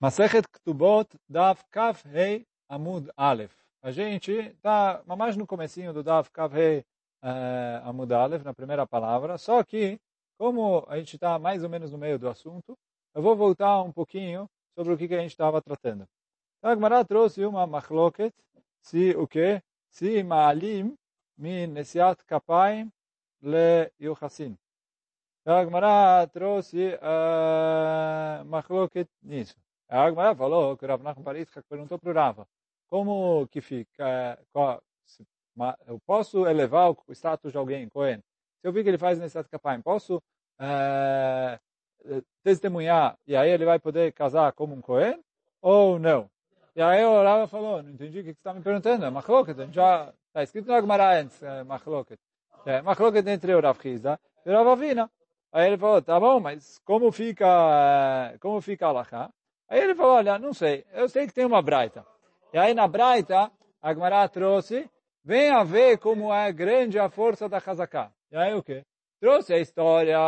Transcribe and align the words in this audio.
Masechet 0.00 0.46
Ktubot 0.46 1.08
Dav 1.28 1.58
Kav 1.72 2.00
Hei 2.06 2.46
Amud 2.70 3.10
Aleph. 3.16 3.52
A 3.82 3.90
gente 3.90 4.30
está 4.30 5.02
mais 5.04 5.36
no 5.36 5.44
comecinho 5.44 5.92
do 5.92 6.04
Dav 6.04 6.30
Kav 6.30 6.54
Hei 6.54 6.84
uh, 7.20 7.88
Amud 7.88 8.12
Aleph, 8.12 8.44
na 8.44 8.54
primeira 8.54 8.86
palavra, 8.86 9.36
só 9.38 9.64
que, 9.64 9.98
como 10.38 10.86
a 10.86 10.98
gente 10.98 11.16
está 11.16 11.36
mais 11.36 11.64
ou 11.64 11.68
menos 11.68 11.90
no 11.90 11.98
meio 11.98 12.16
do 12.16 12.28
assunto, 12.28 12.78
eu 13.12 13.20
vou 13.20 13.34
voltar 13.34 13.82
um 13.82 13.90
pouquinho 13.90 14.48
sobre 14.72 14.94
o 14.94 14.96
que, 14.96 15.08
que 15.08 15.16
a 15.16 15.20
gente 15.20 15.32
estava 15.32 15.60
tratando. 15.60 16.06
Então, 16.58 16.70
a 16.70 16.74
Gemara 16.76 17.04
trouxe 17.04 17.44
uma 17.44 17.66
machloket, 17.66 18.32
se 18.80 19.16
o 19.16 19.26
que? 19.26 19.60
Se 19.90 20.22
ma'alim 20.22 20.96
min 21.36 21.66
nesiat 21.66 22.22
kapaim 22.24 22.88
le 23.42 23.90
yuchasin. 24.00 24.56
Então, 25.40 25.56
a 25.56 25.64
Gemara 25.64 26.28
trouxe 26.28 26.94
uh, 27.02 28.44
machloket 28.44 29.08
nisso. 29.20 29.56
A 29.88 30.04
Agmará 30.04 30.34
falou 30.34 30.76
que 30.76 30.84
o 30.84 30.88
Rav 30.88 31.02
Nachman 31.02 31.24
Baritzchak 31.24 31.66
perguntou 31.66 31.98
para 31.98 32.10
o 32.10 32.14
Rava, 32.14 32.48
como 32.88 33.48
que 33.48 33.60
fica, 33.62 34.38
qual, 34.52 34.82
eu 35.86 35.98
posso 36.06 36.46
elevar 36.46 36.90
o 36.90 37.12
status 37.12 37.52
de 37.52 37.58
alguém, 37.58 37.88
Cohen? 37.88 38.22
Se 38.60 38.68
eu 38.68 38.72
vi 38.72 38.82
que 38.82 38.90
ele 38.90 38.98
faz 38.98 39.18
necessidade 39.18 39.48
capaz, 39.48 39.80
posso 39.82 40.22
é, 40.58 41.58
testemunhar 42.42 43.16
e 43.26 43.34
aí 43.34 43.50
ele 43.50 43.64
vai 43.64 43.78
poder 43.78 44.12
casar 44.12 44.52
como 44.52 44.74
um 44.74 44.82
Cohen 44.82 45.18
ou 45.62 45.98
não? 45.98 46.30
E 46.76 46.82
aí 46.82 47.04
o 47.04 47.22
Rava 47.22 47.46
falou, 47.48 47.82
não 47.82 47.90
entendi 47.90 48.20
o 48.20 48.22
que 48.22 48.28
você 48.28 48.38
está 48.38 48.52
me 48.52 48.60
perguntando, 48.60 49.06
é 49.06 49.10
Machloket, 49.10 49.72
já 49.72 50.12
está 50.26 50.42
escrito 50.42 50.66
no 50.68 50.74
Agmará 50.74 51.18
antes, 51.18 51.42
é 51.42 51.64
Machloket. 51.64 52.20
É, 52.66 52.82
Machloket 52.82 53.26
entre 53.26 53.54
o 53.54 53.60
Rav 53.60 53.80
Chizda 53.80 54.20
e 54.44 54.50
o 54.50 54.52
Rav 54.52 54.68
Avina. 54.68 55.10
Aí 55.50 55.66
ele 55.66 55.78
falou, 55.78 56.02
tá 56.02 56.20
bom, 56.20 56.38
mas 56.40 56.78
como 56.84 57.10
fica, 57.10 58.36
como 58.38 58.60
fica 58.60 58.86
a 58.86 58.92
Lachá? 58.92 59.30
Aí 59.68 59.80
ele 59.80 59.94
falou, 59.94 60.12
olha, 60.12 60.38
não 60.38 60.54
sei, 60.54 60.84
eu 60.92 61.08
sei 61.08 61.26
que 61.26 61.34
tem 61.34 61.44
uma 61.44 61.60
braita. 61.60 62.04
E 62.52 62.58
aí 62.58 62.72
na 62.72 62.88
braita, 62.88 63.50
a 63.82 63.92
Gemara 63.92 64.28
trouxe, 64.28 64.88
vem 65.22 65.50
a 65.50 65.62
ver 65.62 65.98
como 65.98 66.32
é 66.32 66.50
grande 66.52 66.98
a 66.98 67.10
força 67.10 67.48
da 67.48 67.58
Hazaká. 67.58 68.10
E 68.32 68.36
aí 68.36 68.54
o 68.54 68.62
quê? 68.62 68.82
Trouxe 69.20 69.52
a 69.52 69.58
história 69.58 70.18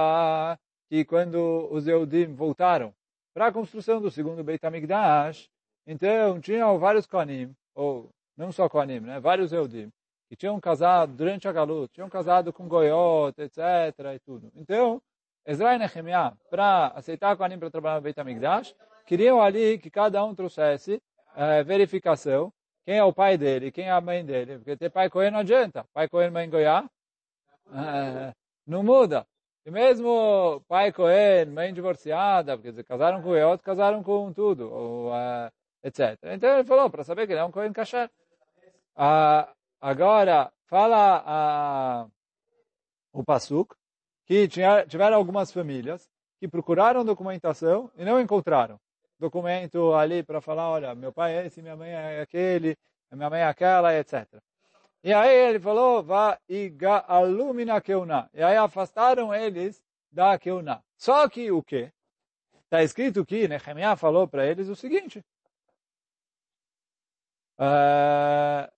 que 0.89 1.05
quando 1.05 1.69
os 1.71 1.87
Eudim 1.87 2.35
voltaram 2.35 2.93
para 3.33 3.47
a 3.47 3.53
construção 3.53 4.01
do 4.01 4.11
segundo 4.11 4.45
Beit 4.45 4.65
HaMikdash, 4.65 5.49
então 5.87 6.41
tinham 6.41 6.79
vários 6.79 7.07
Kohanim, 7.07 7.55
ou 7.75 8.11
não 8.37 8.53
só 8.53 8.69
Kohanim, 8.69 9.01
né? 9.01 9.21
vários 9.21 9.53
Eudim, 9.53 9.91
que 10.29 10.37
tinham 10.37 10.61
casado 10.61 11.15
durante 11.15 11.49
a 11.49 11.53
Galut, 11.53 11.91
tinham 11.93 12.11
casado 12.11 12.53
com 12.53 12.69
Goyot, 12.69 13.41
etc. 13.41 13.59
e 14.15 14.19
tudo. 14.19 14.51
Então, 14.55 15.01
Ezra 15.47 15.75
e 15.75 15.79
Nehemiah, 15.79 16.35
para 16.51 16.89
aceitar 16.89 17.37
Kohanim 17.37 17.59
para 17.59 17.71
trabalhar 17.71 17.97
no 17.97 18.03
Beit 18.03 18.21
HaMikdash, 18.21 18.75
queriam 19.07 19.41
ali 19.41 19.79
que 19.79 19.91
cada 19.91 20.25
um 20.25 20.35
trouxesse 20.35 21.01
é, 21.35 21.63
verificação, 21.63 22.53
quem 22.85 22.97
é 22.97 23.05
o 23.05 23.13
pai 23.13 23.37
dele, 23.39 23.71
quem 23.71 23.87
é 23.87 23.91
a 23.91 24.01
mãe 24.01 24.25
dele, 24.25 24.59
porque 24.59 24.77
ter 24.77 24.91
pai 24.91 25.09
Cohen 25.09 25.31
não 25.31 25.41
adianta, 25.41 25.85
pai 25.93 26.09
Cohen, 26.09 26.31
mãe 26.31 26.49
Goiá, 26.49 26.89
é, 27.73 28.33
não 28.67 28.83
muda. 28.83 29.27
E 29.65 29.71
mesmo 29.71 30.63
pai 30.67 30.93
Cohen, 30.93 31.47
mãe 31.47 31.73
divorciada, 31.73 32.57
porque 32.57 32.69
eles 32.69 32.87
casaram 32.87 33.23
com 33.23 33.31
outro, 33.31 33.65
casaram 33.65 34.03
com 34.03 34.33
tudo, 34.33 34.73
ou, 34.73 35.11
uh, 35.11 35.51
etc. 35.83 36.19
Então 36.25 36.55
ele 36.55 36.65
falou, 36.65 36.89
para 36.91 37.05
saber 37.05 37.27
que 37.27 37.33
ele 37.33 37.41
é 37.41 37.45
um 37.45 37.51
Cohen 37.51 37.73
kasher. 37.73 38.11
Uh, 38.97 39.47
agora, 39.81 40.51
fala 40.67 42.07
uh, 42.07 42.11
o 43.13 43.23
Pasuk, 43.23 43.75
que 44.27 44.49
tinha, 44.49 44.87
tiveram 44.87 45.17
algumas 45.17 45.53
famílias 45.53 46.09
que 46.39 46.49
procuraram 46.49 47.05
documentação 47.05 47.91
e 47.97 48.05
não 48.05 48.21
encontraram 48.21 48.81
documento 49.21 49.95
ali 49.95 50.23
para 50.23 50.41
falar, 50.41 50.69
olha, 50.71 50.95
meu 50.95 51.13
pai 51.13 51.37
é 51.37 51.47
esse, 51.47 51.63
minha 51.63 51.77
mãe 51.77 51.91
é 51.91 52.23
aquele, 52.23 52.77
minha 53.13 53.31
mãe 53.31 53.41
é 53.41 53.47
aquela, 53.47 53.95
etc. 53.97 54.27
E 55.05 55.13
aí 55.13 55.35
ele 55.35 55.61
falou, 55.61 56.03
vá 56.03 56.39
alumina 57.07 57.81
keuna. 57.81 58.29
E 58.35 58.43
aí 58.43 58.57
afastaram 58.57 59.35
eles 59.35 59.83
da 60.11 60.39
keuna. 60.39 60.83
Só 60.97 61.29
que 61.29 61.51
o 61.51 61.63
quê? 61.63 61.93
Está 62.65 62.83
escrito 62.83 63.25
que 63.25 63.49
Nehemiah 63.49 63.97
falou 63.97 64.27
para 64.29 64.47
eles 64.47 64.69
o 64.69 64.77
seguinte. 64.77 65.25
Uh, 67.59 68.71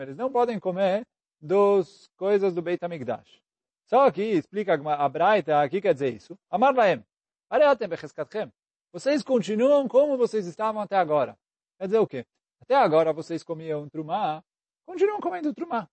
eles 0.00 0.16
não 0.16 0.32
podem 0.32 0.58
comer 0.58 1.06
dos 1.40 2.10
coisas 2.16 2.54
do 2.54 2.62
Beit 2.62 2.84
HaMikdash. 2.84 3.40
Só 3.86 4.10
que 4.10 4.22
explica 4.22 4.74
a 4.74 5.08
Braita, 5.08 5.60
aqui 5.60 5.80
quer 5.80 5.94
dizer 5.94 6.12
isso. 6.12 6.36
Amar 6.50 6.74
laem, 6.74 7.04
areatem 7.48 7.88
becheskatchem. 7.88 8.52
Vocês 8.92 9.22
continuam 9.22 9.86
como 9.88 10.16
vocês 10.16 10.46
estavam 10.46 10.80
até 10.80 10.96
agora. 10.96 11.38
Quer 11.78 11.86
dizer 11.86 11.98
o 11.98 12.06
quê? 12.06 12.26
Até 12.60 12.74
agora 12.74 13.12
vocês 13.12 13.42
comiam 13.42 13.88
trumá, 13.88 14.42
continuam 14.84 15.20
comendo 15.20 15.52
trumá. 15.54 15.88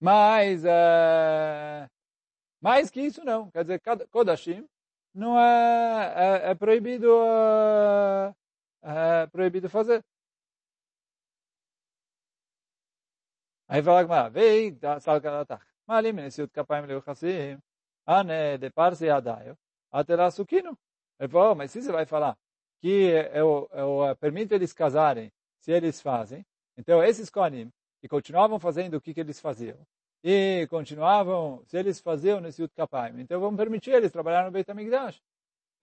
Mas, 0.00 0.64
é, 0.64 1.88
mais 2.60 2.90
que 2.90 3.00
isso 3.00 3.24
não. 3.24 3.50
Quer 3.50 3.62
dizer, 3.64 3.80
Kodashim 4.10 4.68
não 5.14 5.38
é, 5.38 6.48
é, 6.48 6.50
é 6.50 6.54
proibido, 6.54 7.08
é, 8.82 9.22
é 9.22 9.26
proibido 9.28 9.68
fazer. 9.70 10.04
Aí 13.68 13.82
fala 13.82 14.04
que 14.04 14.30
vei, 14.30 14.78
salkadatach. 15.00 15.64
Malim, 15.86 16.12
nesiut 16.12 16.52
kapayim 16.52 16.86
leuchassim, 16.86 17.58
ane 18.06 18.58
de 18.58 18.70
parse 18.70 19.08
adayo, 19.08 19.56
aterá 19.90 20.30
sukino. 20.30 20.78
Ele 21.18 21.28
falou, 21.28 21.52
oh, 21.52 21.54
mas 21.54 21.70
se 21.70 21.82
você 21.82 21.92
vai 21.92 22.06
falar 22.06 22.36
que 22.80 23.10
eu, 23.32 23.68
eu 23.72 24.16
permito 24.20 24.54
eles 24.54 24.72
casarem 24.72 25.32
se 25.60 25.72
eles 25.72 26.00
fazem, 26.00 26.44
então 26.76 27.02
esses 27.02 27.30
Kohanim, 27.30 27.70
que 28.00 28.08
continuavam 28.08 28.58
fazendo 28.58 28.94
o 28.94 29.00
que, 29.00 29.14
que 29.14 29.20
eles 29.20 29.40
faziam, 29.40 29.78
e 30.22 30.66
continuavam, 30.68 31.62
se 31.66 31.78
eles 31.78 32.00
faziam 32.00 32.40
nesse 32.40 32.60
Yud 32.60 32.72
então 33.18 33.40
vamos 33.40 33.56
permitir 33.56 33.92
eles 33.92 34.10
trabalhar 34.10 34.44
no 34.44 34.50
Beit 34.50 34.70
HaMikdash. 34.70 35.22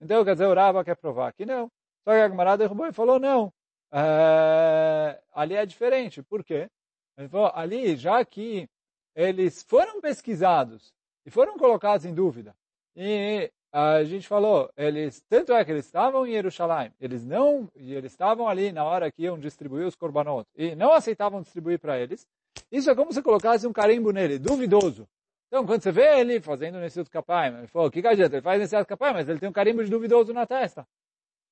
Então, 0.02 0.26
quer 0.26 0.34
dizer, 0.34 0.48
o 0.48 0.54
Rava 0.54 0.84
quer 0.84 0.98
provar 0.98 1.32
que 1.32 1.46
não. 1.46 1.72
Só 2.04 2.12
que 2.12 2.20
a 2.20 2.28
Gemara 2.28 2.58
derrubou 2.58 2.86
e 2.86 2.92
falou, 2.92 3.20
não, 3.20 3.48
uh, 3.94 5.24
ali 5.32 5.56
é 5.56 5.66
diferente. 5.66 6.22
Por 6.22 6.44
quê? 6.44 6.70
Ele 7.18 7.30
falou, 7.30 7.52
ali, 7.56 7.96
já 7.96 8.26
que 8.26 8.68
eles 9.16 9.64
foram 9.64 10.02
pesquisados 10.02 10.94
e 11.26 11.32
foram 11.32 11.58
colocados 11.58 12.06
em 12.06 12.14
dúvida, 12.14 12.54
e 12.96 13.50
a 13.74 14.04
gente 14.04 14.28
falou, 14.28 14.70
eles, 14.78 15.24
tanto 15.28 15.52
é 15.52 15.66
que 15.66 15.72
eles 15.72 15.86
estavam 15.86 16.28
em 16.28 16.32
Jerusalém, 16.34 16.94
eles 17.02 17.26
não, 17.26 17.68
eles 17.76 18.12
estavam 18.12 18.48
ali 18.48 18.72
na 18.72 18.84
hora 18.84 19.12
que 19.12 19.24
iam 19.24 19.40
distribuir 19.40 19.88
os 19.88 19.96
korbanot, 19.96 20.48
e 20.56 20.76
não 20.76 20.94
aceitavam 20.94 21.42
distribuir 21.42 21.80
para 21.80 22.00
eles, 22.00 22.28
isso 22.72 22.92
é 22.92 22.96
como 22.96 23.12
se 23.12 23.24
colocasse 23.24 23.66
um 23.66 23.74
carimbo 23.74 24.12
nele, 24.12 24.38
duvidoso. 24.38 25.08
Então, 25.48 25.66
quando 25.66 25.82
você 25.82 25.92
vê 25.92 26.20
ele 26.20 26.40
fazendo 26.40 26.80
Nessiut 26.80 27.10
Kapai, 27.10 27.50
ele 27.56 27.68
falou, 27.68 27.90
que 27.90 28.06
adianta? 28.06 28.36
Ele 28.36 28.44
faz 28.44 28.60
Nessiut 28.60 28.86
Kapai, 28.86 29.12
mas 29.12 29.28
ele 29.28 29.40
tem 29.40 29.50
um 29.50 29.54
carimbo 29.54 29.84
de 29.84 29.90
duvidoso 29.90 30.32
na 30.34 30.46
testa. 30.46 30.88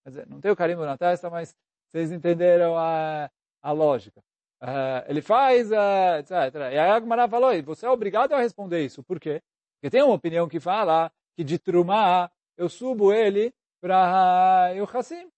Quer 0.03 0.09
dizer, 0.09 0.28
não 0.28 0.40
tem 0.40 0.52
o 0.52 0.56
carimbo 0.56 0.86
na 0.86 0.98
testa, 0.98 1.30
mas 1.30 1.56
vocês 1.88 2.12
entenderam 2.12 2.78
a, 2.78 3.30
a 3.62 3.72
lógica. 3.72 4.22
Uh, 4.62 5.06
ele 5.08 5.22
faz, 5.22 5.72
uh, 5.72 6.20
etc. 6.20 6.32
E 6.56 6.58
aí 6.59 6.78
a 6.78 6.96
Agmará 6.96 7.28
falou, 7.28 7.52
você 7.64 7.86
é 7.86 7.90
obrigado 7.90 8.34
a 8.34 8.40
responder 8.40 8.84
isso. 8.84 9.03
Por 9.03 9.20
quê? 9.20 9.42
Porque 9.76 9.90
tem 9.90 10.03
uma 10.03 10.14
opinião 10.14 10.48
que 10.48 10.59
fala 10.59 11.12
que 11.36 11.44
de 11.44 11.58
Trumá 11.58 12.31
eu 12.58 12.69
subo 12.69 13.14
ele 13.14 13.53
para 13.81 14.74
o 14.78 14.97
Hassim. 14.97 15.30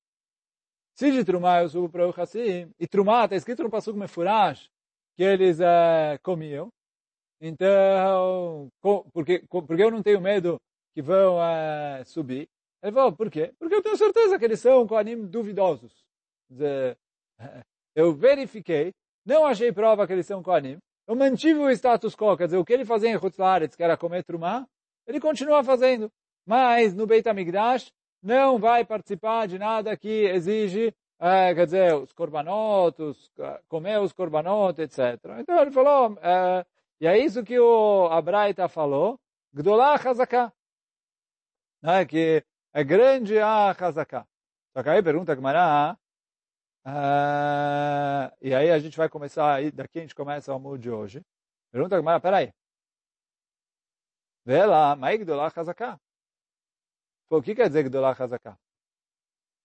Se 0.95 1.11
de 1.11 1.23
Trumá 1.23 1.61
eu 1.61 1.69
subo 1.69 1.89
para 1.89 2.07
o 2.07 2.13
Hassim, 2.15 2.71
e 2.79 2.87
Trumá 2.87 3.23
está 3.23 3.35
escrito 3.35 3.63
no 3.63 3.69
Pasuk 3.69 3.97
Mefurash, 3.97 4.69
que 5.15 5.23
eles 5.23 5.57
comiam, 6.21 6.69
então, 7.41 8.69
porque, 9.11 9.43
porque 9.49 9.83
eu 9.83 9.91
não 9.91 10.01
tenho 10.01 10.21
medo 10.21 10.61
que 10.93 11.01
vão 11.01 11.37
subir? 12.05 12.47
Ele 12.81 12.91
falou, 12.91 13.13
por 13.13 13.29
quê? 13.29 13.53
Porque 13.57 13.75
eu 13.75 13.81
tenho 13.81 13.97
certeza 13.97 14.38
que 14.38 14.45
eles 14.45 14.59
são 14.59 14.88
Kohanim 14.88 15.25
duvidosos. 15.25 16.03
Eu 17.95 18.13
verifiquei, 18.13 18.94
não 19.25 19.45
achei 19.45 19.71
prova 19.71 20.06
que 20.06 20.13
eles 20.13 20.25
são 20.25 20.44
Kohanim, 20.44 20.77
eu 21.07 21.15
mantive 21.15 21.59
o 21.59 21.69
status 21.71 22.15
quo, 22.15 22.38
quer 22.38 22.45
dizer, 22.45 22.57
o 22.57 22.65
que 22.65 22.73
ele 22.73 22.85
fazia 22.85 23.09
em 23.09 23.18
Hutzlaretz, 23.18 23.75
que 23.75 23.83
era 23.83 23.97
comer 23.97 24.23
Trumá, 24.23 24.65
ele 25.07 25.19
continua 25.19 25.63
fazendo. 25.63 26.11
Mas 26.45 26.94
no 26.94 27.07
Beit 27.07 27.27
HaMikdash 27.27 27.91
não 28.21 28.57
vai 28.57 28.85
participar 28.85 29.47
de 29.47 29.59
nada 29.59 29.95
que 29.97 30.25
exige, 30.25 30.95
é, 31.19 31.53
quer 31.53 31.65
dizer, 31.65 31.95
os 31.95 32.11
korbanot, 32.13 33.01
os, 33.01 33.31
comer 33.67 34.00
os 34.00 34.13
korbanot, 34.13 34.81
etc. 34.81 35.19
Então 35.39 35.61
ele 35.61 35.71
falou, 35.71 36.17
é, 36.21 36.65
e 37.01 37.07
é 37.07 37.17
isso 37.17 37.44
que 37.44 37.59
o 37.59 38.07
Abraita 38.07 38.67
falou, 38.67 39.19
Hazaká, 40.05 40.51
né, 41.81 42.06
que 42.06 42.44
é 42.73 42.83
grande 42.83 43.38
a 43.39 43.71
Hazaká. 43.71 44.25
Só 44.73 44.81
que 44.81 44.89
aí 44.89 45.03
pergunta 45.03 45.35
Gmará, 45.35 45.97
uh, 46.88 48.35
e 48.41 48.56
aí 48.56 48.71
a 48.71 48.79
gente 48.79 48.97
vai 48.97 49.07
começar, 49.07 49.61
daqui 49.71 49.99
a 49.99 50.01
gente 50.01 50.15
começa 50.15 50.56
o 50.56 50.59
mundo 50.59 50.79
de 50.79 50.89
hoje. 50.89 51.21
Pergunta 51.71 51.99
Gmará, 51.99 52.19
peraí, 52.19 52.51
Vê 54.45 54.66
lá, 54.66 54.95
mas 54.95 55.19
Gdolá 55.19 55.51
Hazaká. 55.56 56.00
O 57.30 57.42
que 57.42 57.56
quer 57.56 57.68
dizer 57.68 57.84
Gdolá 57.84 58.12
Hazaká? 58.12 58.57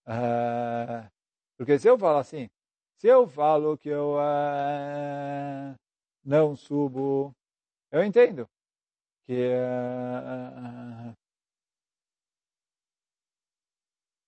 Uh, 0.07 1.11
porque 1.57 1.79
se 1.79 1.89
eu 1.89 1.99
falo 1.99 2.19
assim, 2.19 2.49
se 2.97 3.09
eu 3.09 3.27
falo 3.29 3.77
que 3.77 3.89
eu 3.89 4.15
uh, 4.15 5.75
não 6.25 6.57
subo, 6.57 7.35
eu 7.91 8.03
entendo 8.05 8.49
que, 9.27 9.35
uh, 9.35 11.13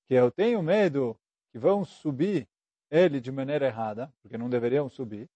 que 0.06 0.14
eu 0.14 0.30
tenho 0.30 0.62
medo 0.62 1.16
que 1.52 1.58
vão 1.58 1.84
subir 1.84 2.46
ele 2.90 3.20
de 3.20 3.30
maneira 3.30 3.66
errada, 3.66 4.12
porque 4.20 4.36
não 4.36 4.50
deveriam 4.50 4.88
subir, 4.88 5.28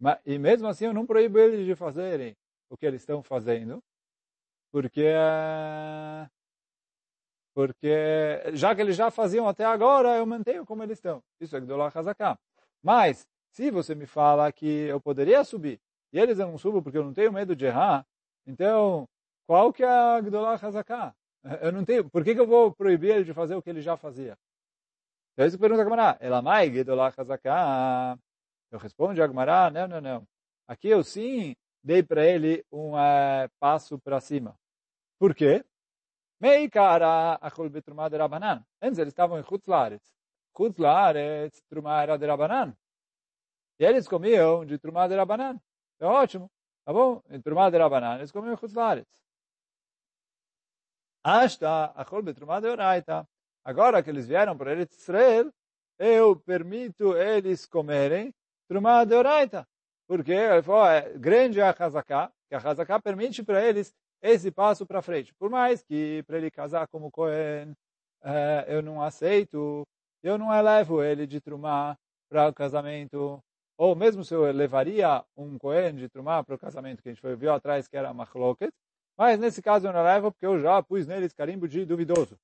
mas, 0.00 0.18
e 0.24 0.38
mesmo 0.38 0.66
assim 0.66 0.86
eu 0.86 0.94
não 0.94 1.06
proíbo 1.06 1.38
eles 1.38 1.66
de 1.66 1.76
fazerem 1.76 2.34
o 2.70 2.76
que 2.76 2.86
eles 2.86 3.02
estão 3.02 3.22
fazendo, 3.22 3.82
porque 4.70 5.04
porque 7.58 8.40
já 8.52 8.72
que 8.72 8.80
eles 8.80 8.94
já 8.94 9.10
faziam 9.10 9.48
até 9.48 9.64
agora, 9.64 10.16
eu 10.16 10.24
mantenho 10.24 10.64
como 10.64 10.82
eles 10.84 10.98
estão. 10.98 11.20
Isso 11.40 11.56
é 11.56 11.60
Gdolah 11.60 11.90
Hazaká. 11.92 12.38
Mas, 12.80 13.26
se 13.50 13.68
você 13.72 13.96
me 13.96 14.06
fala 14.06 14.52
que 14.52 14.64
eu 14.64 15.00
poderia 15.00 15.42
subir, 15.42 15.80
e 16.12 16.20
eles 16.20 16.38
não 16.38 16.56
subam 16.56 16.80
porque 16.80 16.98
eu 16.98 17.02
não 17.02 17.12
tenho 17.12 17.32
medo 17.32 17.56
de 17.56 17.64
errar, 17.64 18.06
então, 18.46 19.08
qual 19.44 19.72
que 19.72 19.82
é 19.82 19.88
a 19.88 20.20
Gdolah 20.20 20.54
Hazaká? 20.54 21.12
Eu 21.62 21.72
não 21.72 21.84
tenho, 21.84 22.08
por 22.08 22.22
que, 22.22 22.34
que 22.34 22.40
eu 22.40 22.46
vou 22.46 22.72
proibir 22.72 23.10
ele 23.10 23.24
de 23.24 23.32
fazer 23.32 23.54
o 23.54 23.62
que 23.62 23.70
ele 23.70 23.80
já 23.80 23.96
fazia? 23.96 24.36
Então, 25.32 25.46
isso 25.46 25.58
pergunta 25.58 25.82
a 25.82 25.84
Gemara, 25.84 26.18
Elamai 26.20 26.70
Gdolah 26.70 27.12
Hazaká? 27.16 28.16
Eu 28.70 28.78
respondo 28.78 29.20
a 29.20 29.26
Gemara, 29.26 29.70
não, 29.70 29.88
não, 29.88 30.00
não. 30.00 30.28
Aqui 30.68 30.88
eu 30.88 31.02
sim 31.02 31.56
dei 31.82 32.02
para 32.02 32.24
ele 32.26 32.64
um 32.70 32.94
uh, 32.94 33.48
passo 33.58 33.98
para 33.98 34.20
cima. 34.20 34.58
Por 35.18 35.34
quê? 35.34 35.64
Mei 36.40 36.68
cara 36.70 37.38
achol 37.40 37.68
betrumá 37.68 38.08
de 38.08 38.16
Rabanan. 38.16 38.64
Antes 38.80 38.98
eles 38.98 39.12
estavam 39.12 39.38
em 39.38 39.42
Chutzlaretz. 39.42 40.08
Chutzlaretz, 40.56 41.62
trumá 41.68 42.02
era 42.02 42.16
de 42.16 42.26
Rabanan. 42.26 42.76
E 43.78 43.84
eles 43.84 44.06
comiam 44.06 44.64
de 44.64 44.78
trumá 44.78 45.08
de 45.08 45.16
Rabanan. 45.16 45.60
É 46.00 46.06
ótimo. 46.06 46.50
Tá 46.84 46.92
bom? 46.92 47.22
Em 47.28 47.40
trumá 47.40 47.70
de 47.70 47.78
Rabanan, 47.78 48.18
eles 48.18 48.30
comiam 48.30 48.54
em 48.54 48.56
Chutzlaretz. 48.56 49.08
Ashta 51.24 51.92
achol 51.94 52.22
betrumá 52.22 52.60
de 52.60 52.68
Oraita. 52.68 53.28
Agora 53.64 54.02
que 54.02 54.10
eles 54.10 54.26
vieram 54.26 54.56
para 54.56 54.72
Eretz 54.72 54.96
Israel, 54.96 55.52
eu 55.98 56.36
permito 56.36 57.16
eles 57.16 57.66
comerem 57.66 58.32
trumá 58.68 59.04
de 59.04 59.14
Oraita. 59.14 59.68
Porque 60.08 60.32
ele 60.32 60.62
falou, 60.62 60.86
é 60.86 61.12
grande 61.18 61.60
a 61.60 61.70
Hazaká, 61.78 62.32
que 62.48 62.54
a 62.54 62.58
Hazaká 62.58 62.98
permite 62.98 63.42
para 63.42 63.62
eles 63.62 63.94
esse 64.22 64.50
passo 64.50 64.86
para 64.86 65.02
frente. 65.02 65.34
Por 65.34 65.50
mais 65.50 65.82
que 65.82 66.22
para 66.26 66.38
ele 66.38 66.50
casar 66.50 66.88
como 66.88 67.10
Cohen, 67.10 67.74
é, 68.22 68.64
eu 68.68 68.82
não 68.82 69.02
aceito, 69.02 69.86
eu 70.22 70.38
não 70.38 70.52
elevo 70.52 71.02
ele 71.02 71.26
de 71.26 71.42
Trumá 71.42 71.94
para 72.28 72.48
o 72.48 72.54
casamento, 72.54 73.38
ou 73.76 73.94
mesmo 73.94 74.24
se 74.24 74.34
eu 74.34 74.50
levaria 74.50 75.22
um 75.36 75.58
Cohen 75.58 75.94
de 75.94 76.08
Trumá 76.08 76.42
para 76.42 76.54
o 76.54 76.58
casamento, 76.58 77.02
que 77.02 77.10
a 77.10 77.12
gente 77.12 77.36
viu 77.36 77.52
atrás 77.52 77.86
que 77.86 77.96
era 77.96 78.14
Machloket, 78.14 78.72
mas 79.16 79.38
nesse 79.38 79.60
caso 79.60 79.86
eu 79.86 79.92
não 79.92 80.02
levo 80.02 80.32
porque 80.32 80.46
eu 80.46 80.58
já 80.58 80.82
pus 80.82 81.06
neles 81.06 81.34
carimbo 81.34 81.68
de 81.68 81.84
duvidoso. 81.84 82.38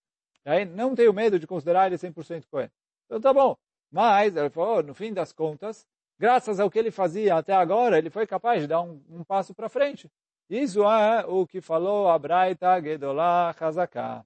E 0.44 0.50
aí 0.50 0.64
não 0.66 0.94
tenho 0.94 1.14
medo 1.14 1.38
de 1.38 1.46
considerar 1.46 1.86
ele 1.86 1.96
100% 1.96 2.44
Cohen. 2.50 2.70
Então 3.06 3.20
tá 3.20 3.32
bom. 3.32 3.56
Mas, 3.90 4.36
ele 4.36 4.50
falou, 4.50 4.82
no 4.82 4.92
fim 4.92 5.12
das 5.14 5.32
contas, 5.32 5.86
graças 6.18 6.60
ao 6.60 6.70
que 6.70 6.78
ele 6.78 6.90
fazia 6.90 7.36
até 7.36 7.52
agora, 7.52 7.98
ele 7.98 8.10
foi 8.10 8.26
capaz 8.26 8.62
de 8.62 8.68
dar 8.68 8.80
um, 8.80 9.02
um 9.08 9.24
passo 9.24 9.54
para 9.54 9.68
frente. 9.68 10.10
Isso 10.48 10.84
é 10.84 11.24
o 11.26 11.46
que 11.46 11.60
falou 11.60 12.08
a 12.08 12.18
Braita 12.18 12.80
Gedolá 12.80 13.54
Hazaká. 13.58 14.24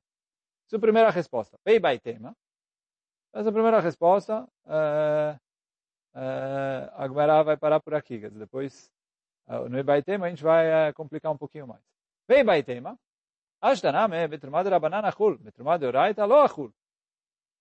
Essa 0.67 0.77
é 0.77 0.79
a 0.79 0.81
primeira 0.81 1.11
resposta. 1.11 1.59
Pei 1.65 1.79
Baitema. 1.79 2.37
Essa 3.33 3.49
é 3.49 3.51
a 3.51 3.53
primeira 3.53 3.81
resposta. 3.81 4.47
É, 4.67 5.39
é, 6.15 6.91
a 6.95 7.43
vai 7.43 7.57
parar 7.57 7.81
por 7.81 7.95
aqui. 7.95 8.19
Depois, 8.31 8.91
no 9.71 9.83
Baitema, 9.85 10.27
a 10.27 10.29
gente 10.31 10.43
vai 10.43 10.93
complicar 10.93 11.33
um 11.33 11.39
pouquinho 11.39 11.67
mais. 11.67 11.83
Pei 12.27 12.43
Baitema. 12.43 12.99
Ashtaname 13.61 14.29
betrumad 14.29 14.67
rabanan 14.67 15.05
achul. 15.05 15.39
Betrumad 15.39 15.83
oraita 15.83 16.25
lo 16.25 16.43
achul. 16.43 16.73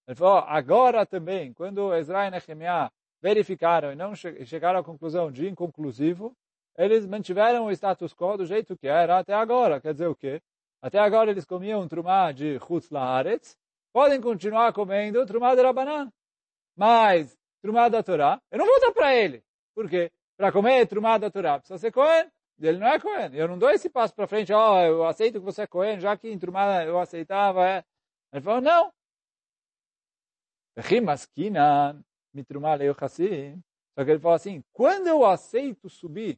Ele 0.08 0.16
falou, 0.16 0.40
agora 0.40 1.06
também, 1.06 1.54
quando 1.54 1.94
Ezra 1.94 2.28
e 2.28 2.32
Nehemiah 2.32 2.92
verificaram 3.22 3.92
e 3.92 3.96
não 3.96 4.14
chegaram 4.16 4.80
à 4.80 4.84
conclusão 4.84 5.32
de 5.32 5.48
inconclusivo, 5.48 6.36
eles 6.78 7.06
mantiveram 7.06 7.66
o 7.66 7.72
status 7.72 8.14
quo 8.14 8.38
do 8.38 8.46
jeito 8.46 8.78
que 8.78 8.88
era 8.88 9.18
até 9.18 9.34
agora. 9.34 9.82
Quer 9.82 9.94
dizer 9.94 10.08
o 10.08 10.16
quê? 10.16 10.42
Até 10.82 11.00
agora 11.00 11.32
eles 11.32 11.46
comiam 11.46 11.88
trumá 11.88 12.32
de 12.32 12.60
chutz 12.60 12.90
laaretz, 12.90 13.58
podem 13.92 14.22
continuar 14.22 14.72
comendo 14.74 15.26
trumá 15.26 15.56
de 15.56 15.62
rabanan. 15.64 16.12
Mas 16.76 17.36
trumá 17.62 17.90
da 17.90 18.04
Torá, 18.04 18.40
eu 18.52 18.60
não 18.60 18.66
vou 18.66 18.80
dar 18.80 18.92
para 18.92 19.16
ele. 19.16 19.44
Por 19.74 19.90
quê? 19.90 20.12
Para 20.38 20.52
comer 20.52 20.86
trumá 20.88 21.18
da 21.18 21.32
Torá 21.32 21.58
precisa 21.58 21.80
ser 21.80 21.92
Cohen. 21.92 22.30
Ele 22.60 22.78
não 22.80 22.88
é 22.88 23.00
Cohen. 23.00 23.34
Eu 23.34 23.48
não 23.48 23.58
dou 23.58 23.70
esse 23.70 23.90
passo 23.90 24.14
para 24.16 24.28
frente, 24.28 24.54
ó, 24.54 24.76
oh, 24.76 24.82
eu 24.82 25.06
aceito 25.06 25.40
que 25.40 25.46
você 25.46 25.64
é 25.64 25.68
Cohen, 25.68 26.00
já 26.00 26.16
que 26.18 26.30
em 26.30 26.38
trumá 26.38 26.84
eu 26.84 27.00
aceitava. 27.00 27.68
É. 27.68 27.84
Ele 28.32 28.42
falou, 28.42 28.62
não. 28.62 28.92
Só 33.98 34.06
que 34.06 34.12
ele 34.12 34.20
falou 34.20 34.36
assim, 34.36 34.64
quando 34.74 35.08
eu 35.08 35.26
aceito 35.26 35.90
subir 35.90 36.38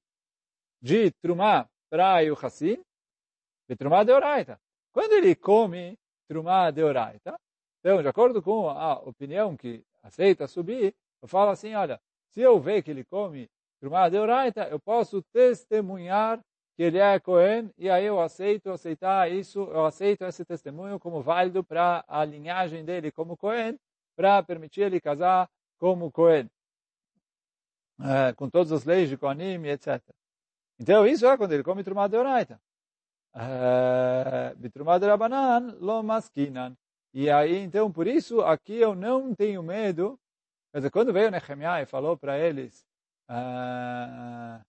de 0.82 1.12
Trumá 1.22 1.68
para 1.90 2.22
Yuhassim, 2.22 2.82
de 3.68 3.76
Trumá 3.76 4.04
de 4.04 4.12
Oraita. 4.12 4.60
Quando 4.94 5.14
ele 5.14 5.36
come 5.36 5.98
Trumá 6.28 6.72
de 6.72 6.84
Oraita, 6.84 7.40
então, 7.80 8.02
de 8.02 8.08
acordo 8.08 8.42
com 8.42 8.70
a 8.70 9.00
opinião 9.00 9.56
que 9.56 9.84
aceita 10.04 10.48
subir, 10.48 10.94
eu 11.22 11.28
falo 11.28 11.52
assim, 11.52 11.74
olha, 11.76 12.00
se 12.30 12.42
eu 12.42 12.60
ver 12.60 12.82
que 12.82 12.92
ele 12.92 13.04
come 13.06 13.50
Trumá 13.80 14.10
de 14.10 14.18
Oraita, 14.18 14.68
eu 14.68 14.80
posso 14.80 15.22
testemunhar 15.34 16.40
que 16.76 16.84
ele 16.84 16.98
é 16.98 17.20
Cohen, 17.20 17.70
e 17.78 17.90
aí 17.90 18.06
eu 18.06 18.20
aceito 18.20 18.70
aceitar 18.70 19.32
isso, 19.32 19.60
eu 19.60 19.86
aceito 19.86 20.24
esse 20.24 20.46
testemunho 20.46 21.00
como 21.00 21.22
válido 21.22 21.64
para 21.64 22.04
a 22.08 22.24
linhagem 22.24 22.86
dele 22.86 23.12
como 23.12 23.38
Cohen, 23.38 23.78
para 24.16 24.42
permitir 24.44 24.82
ele 24.82 25.00
casar 25.00 25.50
como 25.80 26.12
Cohen, 26.12 26.50
é, 28.02 28.34
com 28.34 28.50
todas 28.50 28.72
as 28.72 28.86
leis 28.86 29.10
de 29.10 29.18
Kohanim, 29.18 29.66
etc. 29.66 30.02
Então, 30.80 31.06
isso 31.08 31.26
é 31.26 31.38
quando 31.38 31.54
ele 31.54 31.64
come 31.64 31.84
trumá 31.84 32.08
de 32.08 32.18
oraita. 32.18 32.62
Bitrumá 34.58 34.98
de 34.98 35.08
rabanan, 35.08 35.78
lo 35.80 36.04
maskinan. 36.04 36.76
E 37.14 37.30
aí, 37.30 37.58
então, 37.58 37.92
por 37.92 38.08
isso, 38.08 38.42
aqui 38.42 38.76
eu 38.76 38.96
não 38.96 39.34
tenho 39.34 39.64
medo. 39.64 40.20
Quer 40.72 40.80
dizer, 40.80 40.92
quando 40.92 41.14
veio 41.14 41.32
Nehemiah 41.32 41.82
e 41.82 41.86
falou 41.86 42.18
para 42.18 42.38
eles, 42.38 42.86
uh, 43.30 44.62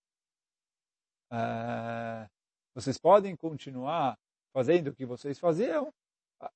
uh, 1.33 2.29
vocês 2.75 2.97
podem 2.97 3.37
continuar 3.37 4.19
fazendo 4.53 4.89
o 4.89 4.95
que 4.95 5.05
vocês 5.05 5.39
faziam, 5.39 5.93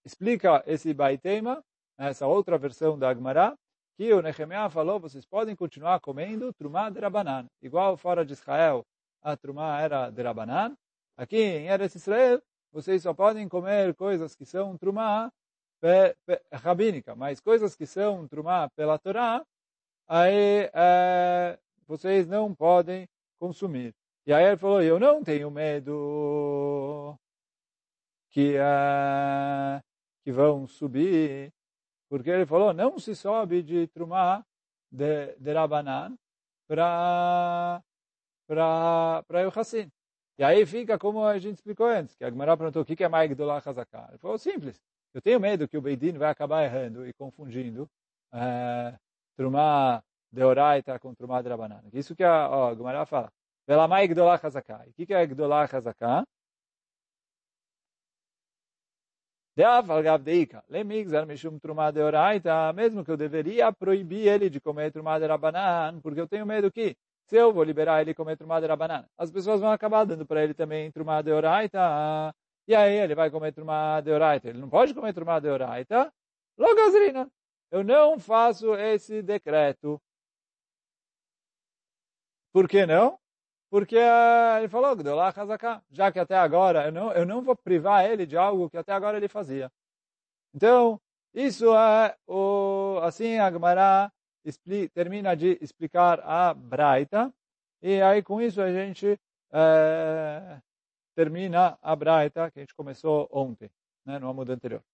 explica 0.04 0.64
esse 0.66 0.94
baitema, 0.94 1.62
essa 1.99 2.26
outra 2.26 2.56
versão 2.56 2.99
da 2.99 3.11
Agmará, 3.11 3.54
que 3.96 4.12
o 4.12 4.20
Nehemiah 4.20 4.70
falou, 4.70 4.98
vocês 5.00 5.24
podem 5.24 5.54
continuar 5.54 6.00
comendo 6.00 6.52
trumá 6.52 6.90
de 6.90 7.00
rabanan, 7.00 7.46
igual 7.62 7.96
fora 7.96 8.24
de 8.24 8.32
Israel, 8.32 8.84
a 9.22 9.36
Trumá 9.36 9.80
era 9.80 10.10
de 10.10 10.22
Rabanan. 10.22 10.76
Aqui 11.16 11.36
em 11.36 11.68
Eretz 11.68 11.94
Israel, 11.94 12.42
vocês 12.70 13.02
só 13.02 13.14
podem 13.14 13.48
comer 13.48 13.94
coisas 13.94 14.34
que 14.34 14.44
são 14.44 14.76
Trumá 14.76 15.32
rabínica, 16.52 17.14
mas 17.14 17.40
coisas 17.40 17.74
que 17.76 17.86
são 17.86 18.26
Trumá 18.28 18.68
pela 18.70 18.98
Torá, 18.98 19.44
aí 20.08 20.70
é, 20.72 21.58
vocês 21.86 22.26
não 22.26 22.54
podem 22.54 23.08
consumir. 23.38 23.94
E 24.26 24.32
aí 24.32 24.44
ele 24.44 24.56
falou, 24.56 24.82
eu 24.82 24.98
não 24.98 25.22
tenho 25.22 25.50
medo 25.50 27.14
que, 28.30 28.56
uh, 28.56 29.82
que 30.24 30.32
vão 30.32 30.66
subir, 30.66 31.52
porque 32.08 32.30
ele 32.30 32.46
falou, 32.46 32.73
não 32.73 32.99
se 32.99 33.14
sobe 33.14 33.62
de 33.62 33.87
Trumá 33.88 34.44
de, 34.90 35.34
de 35.37 35.52
Rabanan 35.52 36.16
para 36.68 37.82
para 38.46 39.49
o. 39.49 39.52
E 40.38 40.42
aí 40.44 40.66
fica 40.66 40.99
como 40.99 41.25
a 41.25 41.38
gente 41.38 41.56
explicou 41.56 41.87
antes, 41.87 42.16
que 42.16 42.25
a 42.25 42.30
Gemara 42.30 42.56
perguntou 42.56 42.82
o 42.82 42.84
que 42.84 43.04
é 43.04 43.08
mais 43.08 43.30
Gdolah 43.30 43.62
Hazaká. 43.64 44.06
Ele 44.08 44.18
falou 44.18 44.37
simples. 44.38 44.80
Eu 45.12 45.23
tenho 45.23 45.38
medo 45.38 45.68
que 45.68 45.78
o 45.78 45.82
Beidin 45.82 46.18
vai 46.18 46.28
acabar 46.28 46.64
errando 46.64 47.06
e 47.06 47.12
confundindo 47.12 47.88
é, 48.32 48.99
Trumá 49.37 50.02
de 50.32 50.42
Oraita 50.42 50.99
com 50.99 51.14
Trumá 51.14 51.40
de 51.40 51.49
Rabanan. 51.49 51.82
Isso 51.92 52.16
que 52.16 52.25
a, 52.25 52.50
ó, 52.50 52.70
a 52.70 52.75
Gemara 52.75 53.06
fala. 53.06 53.32
Vela 53.66 53.87
mais 53.87 54.08
Gdolah 54.11 54.40
Hazaká. 54.42 54.84
O 54.88 54.92
que 54.92 55.14
é 55.14 55.26
Gdolah 55.26 55.68
Hazaká? 55.73 56.25
Mesmo 62.75 63.04
que 63.04 63.11
eu 63.11 63.16
deveria 63.16 63.73
proibir 63.73 64.26
ele 64.26 64.50
de 64.50 64.61
comer 64.61 64.90
trumá 64.90 65.18
de 65.18 65.26
rabanan, 65.26 66.00
porque 66.00 66.20
eu 66.20 66.26
tenho 66.26 66.44
medo 66.44 66.73
que 66.73 66.96
se 67.26 67.37
eu 67.37 67.52
vou 67.52 67.62
liberar 67.62 68.02
ele 68.02 68.14
comer 68.14 68.37
trumá 68.37 68.61
de 68.61 68.66
rabanan, 68.66 69.06
as 69.16 69.30
pessoas 69.30 69.61
vão 69.61 69.70
acabar 69.70 70.04
dando 70.04 70.26
para 70.26 70.42
ele 70.42 70.54
também 70.54 70.90
trumá 70.90 71.23
de 71.23 71.30
oraita, 71.30 72.34
e 72.66 72.75
aí 72.75 72.96
ele 72.96 73.14
vai 73.14 73.30
comer 73.30 73.52
trumá 73.52 74.00
de 74.00 74.11
oraita. 74.11 74.49
Ele 74.49 74.58
não 74.58 74.68
pode 74.68 74.92
comer 74.92 75.12
trumá 75.14 75.38
de 75.38 75.49
oraita, 75.49 76.12
logo 76.58 76.80
azrina. 76.80 77.30
eu 77.70 77.84
não 77.84 78.18
faço 78.18 78.75
esse 78.75 79.23
decreto. 79.23 80.00
Por 82.52 82.68
que 82.68 82.87
não? 82.87 83.18
Porque 83.74 83.96
uh, 83.96 84.58
ele 84.58 84.68
falou, 84.68 84.96
já 85.90 86.12
que 86.12 86.20
até 86.20 86.36
agora 86.36 86.86
eu 86.86 86.92
não, 86.92 87.12
eu 87.12 87.26
não 87.26 87.42
vou 87.42 87.56
privar 87.56 88.08
ele 88.08 88.24
de 88.24 88.36
algo 88.36 88.70
que 88.70 88.76
até 88.76 88.92
agora 88.92 89.16
ele 89.16 89.26
fazia. 89.26 89.68
Então, 90.54 91.00
isso 91.34 91.74
é 91.76 92.16
o, 92.24 93.00
assim 93.02 93.36
a 93.40 93.50
Gemara 93.50 94.12
termina 94.94 95.34
de 95.34 95.58
explicar 95.60 96.20
a 96.20 96.54
Braita, 96.54 97.34
e 97.82 98.00
aí 98.00 98.22
com 98.22 98.40
isso 98.40 98.62
a 98.62 98.70
gente 98.70 99.18
é, 99.52 100.60
termina 101.16 101.76
a 101.82 101.96
Braita 101.96 102.52
que 102.52 102.60
a 102.60 102.62
gente 102.62 102.76
começou 102.76 103.28
ontem, 103.32 103.68
né, 104.06 104.20
no 104.20 104.28
amudo 104.28 104.52
anterior. 104.52 104.84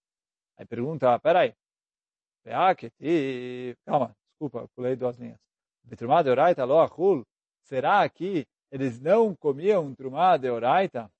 Aí 0.57 0.65
pergunta, 0.65 1.19
peraí, 1.19 1.55
calma, 3.85 4.17
desculpa, 4.31 4.67
pulei 4.75 4.97
duas 4.97 5.19
linhas. 5.19 5.39
Será 7.63 8.09
que 8.09 8.49
eles 8.71 9.01
não 9.01 9.35
comiam 9.35 9.95
trumá 9.95 10.37
de 10.37 10.51
Oraita? 10.51 11.11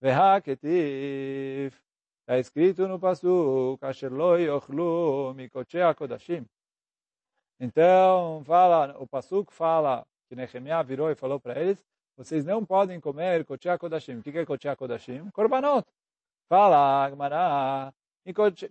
Vehaketiv, 0.00 1.74
Está 2.28 2.38
escrito 2.38 2.86
no 2.86 2.98
Pasuk, 2.98 3.82
Asher 3.82 4.12
lo 4.12 4.36
yochlu 4.36 5.32
mikochea 5.34 5.94
kodashim. 5.94 6.44
Então, 7.58 8.44
fala, 8.44 8.94
o 8.98 9.06
Pasuk 9.06 9.50
fala, 9.50 10.06
que 10.28 10.36
Nehemiah 10.36 10.82
virou 10.82 11.10
e 11.10 11.14
falou 11.14 11.40
para 11.40 11.58
eles, 11.58 11.82
vocês 12.18 12.44
não 12.44 12.66
podem 12.66 13.00
comer 13.00 13.46
kochea 13.46 13.78
kodashim. 13.78 14.18
O 14.18 14.22
que 14.22 14.36
é 14.36 14.44
kochea 14.44 14.76
kodashim? 14.76 15.30
Korbanot. 15.30 15.86
Fala, 16.50 17.06
Agmará, 17.06 17.94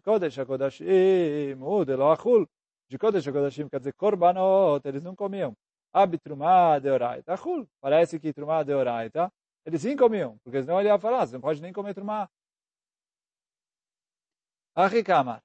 Kodesh 0.04 0.38
kodashim, 0.46 1.60
udelo 1.60 2.12
achul. 2.12 2.48
De 2.88 2.98
Kodesh 3.00 3.26
kodashim 3.26 3.68
quer 3.68 3.80
dizer 3.80 3.94
korbanot, 3.94 4.88
eles 4.88 5.02
não 5.02 5.16
comiam. 5.16 5.58
Abitrumá 6.02 6.76
achul. 7.28 7.68
Parece 7.82 8.20
que 8.20 8.34
trumá 8.34 8.64
de 8.64 8.74
oraita, 8.74 9.32
eles 9.66 9.82
sim 9.82 9.96
comiam, 9.96 10.38
porque 10.44 10.62
senão 10.62 10.80
ele 10.80 10.90
ia 10.90 11.00
falar, 11.00 11.26
você 11.26 11.34
não 11.34 11.42
pode 11.42 11.62
nem 11.62 11.74
comer 11.74 11.94
trumá. 11.94 12.30
Achikamar. 14.76 15.44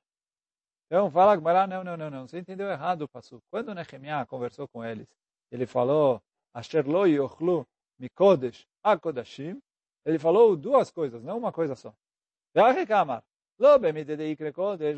Então 0.87 1.11
fala 1.11 1.37
Gmará, 1.37 1.66
não, 1.66 1.82
não, 1.82 1.97
não, 1.97 2.11
não, 2.11 2.28
você 2.28 2.38
entendeu 2.38 2.68
errado 2.68 3.02
o 3.02 3.09
passo. 3.09 3.42
Quando 3.50 3.75
Nehemiah 3.75 4.26
conversou 4.26 4.68
com 4.68 4.85
eles, 4.85 5.09
ele 5.50 5.66
falou, 5.66 6.23
Asher 6.52 6.87
lo 6.87 7.06
yochlu 7.06 7.66
mikodesh 7.99 8.66
akodashim, 8.82 9.59
ele 10.04 10.18
falou 10.18 10.54
duas 10.54 10.90
coisas, 10.90 11.23
não 11.23 11.38
uma 11.38 11.50
coisa 11.50 11.75
só. 11.75 11.94
Achikamar. 12.54 13.25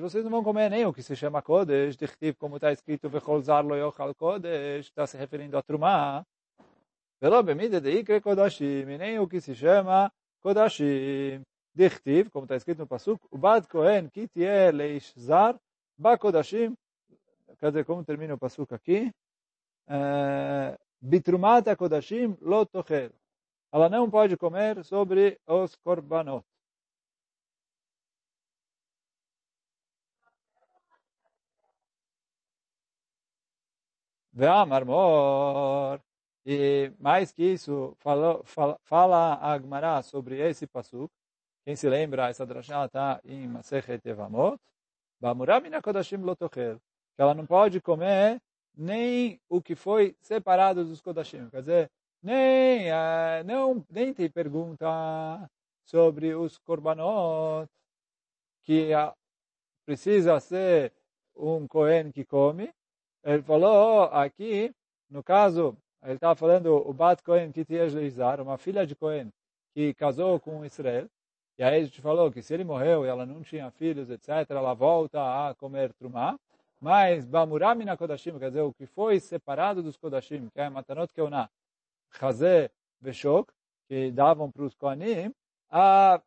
Vocês 0.01 0.25
não 0.25 0.31
vão 0.31 0.43
comer 0.43 0.71
nem 0.71 0.87
o 0.87 0.93
que 0.93 1.03
se 1.03 1.15
chama 1.15 1.43
kodesh, 1.43 1.97
dichtiv, 1.97 2.35
como 2.39 2.57
está 2.57 2.73
escrito, 2.73 3.11
vechol 3.11 3.43
zar 3.43 3.63
lo 3.63 3.77
yochal 3.77 4.15
kodesh, 4.15 4.87
está 4.87 5.07
se 5.07 5.19
referindo 5.19 5.59
a 5.59 5.63
trumá. 5.63 6.25
Kodashim, 8.23 8.97
nem 8.97 9.19
o 9.19 9.29
que 9.29 9.41
se 9.41 9.55
chama 9.55 10.11
kodashim. 10.41 11.43
Dichtiv, 11.75 12.31
como 12.31 12.45
está 12.45 12.57
escrito 12.57 12.79
no 12.79 12.87
Pasuk, 12.87 13.21
o 13.31 13.37
Bad 13.37 13.67
Kohen 13.69 14.09
Kitie 14.09 14.71
Leish 14.71 15.13
Zar 15.19 15.59
Bakodashim, 15.99 16.75
quer 17.59 17.71
dizer, 17.71 17.85
como 17.85 18.05
termina 18.05 18.35
o 18.35 18.39
Pasuk 18.39 18.73
aqui? 18.73 19.13
Bitrumat 21.03 21.77
Kodashim 21.77 22.37
Lo 22.41 22.65
Tocher. 22.65 23.13
Ela 23.73 23.89
não 23.89 24.09
pode 24.09 24.37
comer 24.37 24.85
sobre 24.85 25.39
os 25.47 25.75
korbanot. 25.75 26.47
Ve'amar 34.35 34.85
mor. 34.85 36.01
E 36.47 36.93
mais 36.99 37.33
que 37.33 37.43
isso, 37.43 37.97
fala, 38.01 38.43
fala, 38.45 38.79
fala 38.83 39.35
a 39.35 39.53
Agmará 39.53 40.03
sobre 40.03 40.39
esse 40.41 40.67
pasuk, 40.67 41.11
quem 41.65 41.77
se 41.77 41.89
lembra, 41.89 42.29
essa 42.29 42.45
drashá 42.45 42.85
está 42.85 43.21
em 43.25 43.49
Masechet 43.49 44.07
Evamot. 44.07 44.61
Bamuramina 45.21 45.81
Kodashim 45.81 46.19
Lotochel. 46.19 46.79
Que 47.17 47.23
ela 47.23 47.35
não 47.35 47.47
pode 47.47 47.81
comer 47.81 48.43
nem 48.77 49.41
o 49.49 49.63
que 49.63 49.75
foi 49.75 50.15
separado 50.21 50.85
dos 50.85 51.01
Kodashim. 51.01 51.49
Quer 51.49 51.61
dizer, 51.61 51.91
nem, 52.23 52.91
uh, 52.91 53.45
não, 53.47 53.85
nem 53.89 54.13
tem 54.13 54.31
pergunta 54.31 54.87
sobre 55.87 56.35
os 56.35 56.59
Korbanot, 56.59 57.69
que 58.63 58.91
precisa 59.87 60.39
ser 60.41 60.93
um 61.35 61.67
Kohen 61.67 62.13
que 62.13 62.25
come. 62.25 62.71
Ele 63.25 63.43
falou 63.43 64.03
aqui, 64.05 64.75
no 65.09 65.23
caso, 65.23 65.75
ele 66.03 66.15
estava 66.15 66.35
falando 66.37 66.67
o 66.87 66.93
Bat 66.93 67.23
Kohen 67.23 67.51
Kitiesh 67.51 67.95
Leizar, 67.95 68.39
uma 68.41 68.59
filha 68.59 68.87
de 68.87 68.95
Kohen 68.95 69.33
que 69.73 69.95
casou 69.95 70.39
com 70.39 70.65
Israel. 70.65 71.09
E 71.57 71.63
aí 71.65 71.81
a 71.81 71.85
gente 71.85 72.03
falou 72.03 72.31
que 72.31 72.43
se 72.43 72.53
ele 72.53 72.65
morreu 72.65 73.05
e 73.05 73.09
ela 73.09 73.25
não 73.25 73.43
tinha 73.43 73.71
filhos, 73.71 74.11
etc., 74.11 74.29
ela 74.51 74.75
volta 74.75 75.49
a 75.49 75.55
comer 75.55 75.95
trumá. 75.95 76.39
Mas 76.81 77.25
Bamuramina 77.25 77.97
Kodashim, 77.97 78.39
quer 78.39 78.49
dizer, 78.49 78.61
o 78.61 78.75
que 78.75 78.85
foi 78.85 79.19
separado 79.19 79.83
dos 79.83 79.97
Kodashim, 79.97 80.51
que 80.51 80.61
é 80.61 80.69
Matanot 80.69 81.11
Keuna, 81.15 81.51
Chazé 82.11 82.71
Veshok, 83.01 83.51
que 83.89 84.11
davam 84.11 84.51
para 84.51 84.65
os 84.65 84.75
Koanim, 84.75 85.33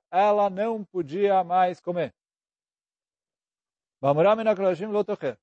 ela 0.09 0.49
não 0.49 0.83
podia 0.83 1.43
mais 1.43 1.79
comer. 1.79 2.11
Bamuramina 4.01 4.55
Kodashim 4.55 4.87
Lotocher. 4.87 5.37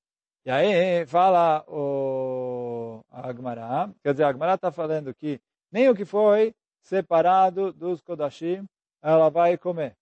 E 0.45 0.51
aí 0.51 1.05
fala 1.05 1.63
o 1.67 3.03
Agmará, 3.11 3.89
quer 4.01 4.13
dizer, 4.13 4.23
a 4.23 4.29
Agmará 4.29 4.55
está 4.55 4.71
falando 4.71 5.13
que 5.13 5.39
nem 5.71 5.89
o 5.89 5.95
que 5.95 6.05
foi 6.05 6.53
separado 6.81 7.73
dos 7.73 8.01
Kodashim 8.01 8.65
ela 9.01 9.29
vai 9.29 9.57
comer. 9.57 9.95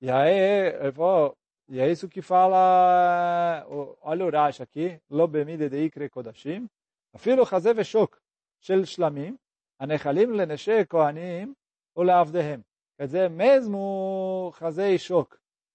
E 0.00 0.10
aí, 0.10 0.74
ele 0.80 0.92
falou, 0.92 1.36
e 1.68 1.78
é 1.78 1.90
isso 1.90 2.08
que 2.08 2.22
fala, 2.22 3.64
olha 4.02 4.24
o 4.24 4.30
Rashi 4.30 4.62
aqui, 4.62 5.00
lo 5.10 5.28
bemide 5.28 5.68
de 5.68 5.84
ikre 5.84 6.08
kodashim, 6.08 6.66
אפילו 7.16 7.44
חזה 7.44 7.72
ושוק 7.76 8.20
של 8.60 8.84
שלמים, 8.84 9.36
הנחלים 9.80 10.32
לנשי 10.32 10.84
כהנים 10.88 11.54
ולעבדיהם. 11.96 12.62
Quer 12.98 13.06
dizer, 13.06 13.30
mesmo 13.30 14.52
חזה 14.54 14.90
e 14.90 14.98
shok, 14.98 15.34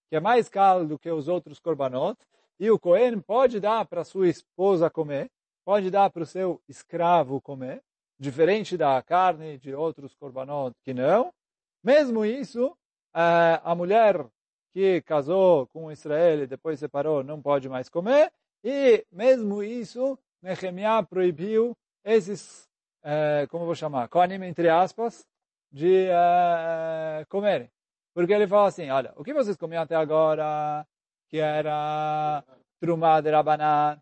que 0.10 0.16
é 0.16 0.20
mais 0.20 0.48
caro 0.48 0.86
do 0.86 1.00
que 1.00 1.10
os 1.10 1.28
outros 1.28 1.60
korbanot, 1.60 2.20
e 2.61 2.71
o 2.71 2.79
Cohen 2.79 3.19
pode 3.21 3.59
dar 3.59 3.87
para 3.87 4.05
sua 4.05 4.29
esposa 4.29 4.89
comer, 4.91 5.31
pode 5.65 5.91
dar 5.91 6.11
para 6.11 6.23
o 6.23 6.27
seu 6.27 6.61
escravo 6.69 7.41
comer, 7.41 7.83
diferente 8.19 8.77
da 8.77 9.03
carne 9.03 9.57
de 9.57 9.75
outros 9.75 10.15
korbanot 10.15 10.77
que 10.85 10.93
não, 10.93 11.33
mesmo 11.83 12.23
isso, 12.25 12.77
a 13.15 13.75
mulher 13.75 14.27
que 14.73 15.01
casou 15.03 15.67
com 15.69 15.91
Israel 15.91 16.43
e 16.43 16.47
depois 16.47 16.79
separou 16.79 17.25
não 17.25 17.41
pode 17.41 17.69
mais 17.69 17.89
comer. 17.89 18.31
E 18.63 19.05
mesmo 19.11 19.63
isso, 19.63 20.19
Nehemiah 20.43 21.03
proibiu 21.03 21.75
esses, 22.05 22.69
como 23.49 23.65
vou 23.65 23.75
chamar, 23.75 24.09
coanim 24.09 24.45
entre 24.45 24.69
aspas, 24.69 25.27
de 25.73 26.09
comerem. 27.31 27.71
Porque 28.13 28.35
ele 28.35 28.47
fala 28.47 28.69
assim, 28.69 28.91
olha, 28.91 29.15
o 29.17 29.25
que 29.25 29.33
vocês 29.33 29.57
comiam 29.57 29.83
até 29.83 29.97
agora, 29.97 30.87
que 31.31 31.39
era 31.39 32.45
trumá 32.81 33.21
de 33.21 33.31
rabanan, 33.31 34.01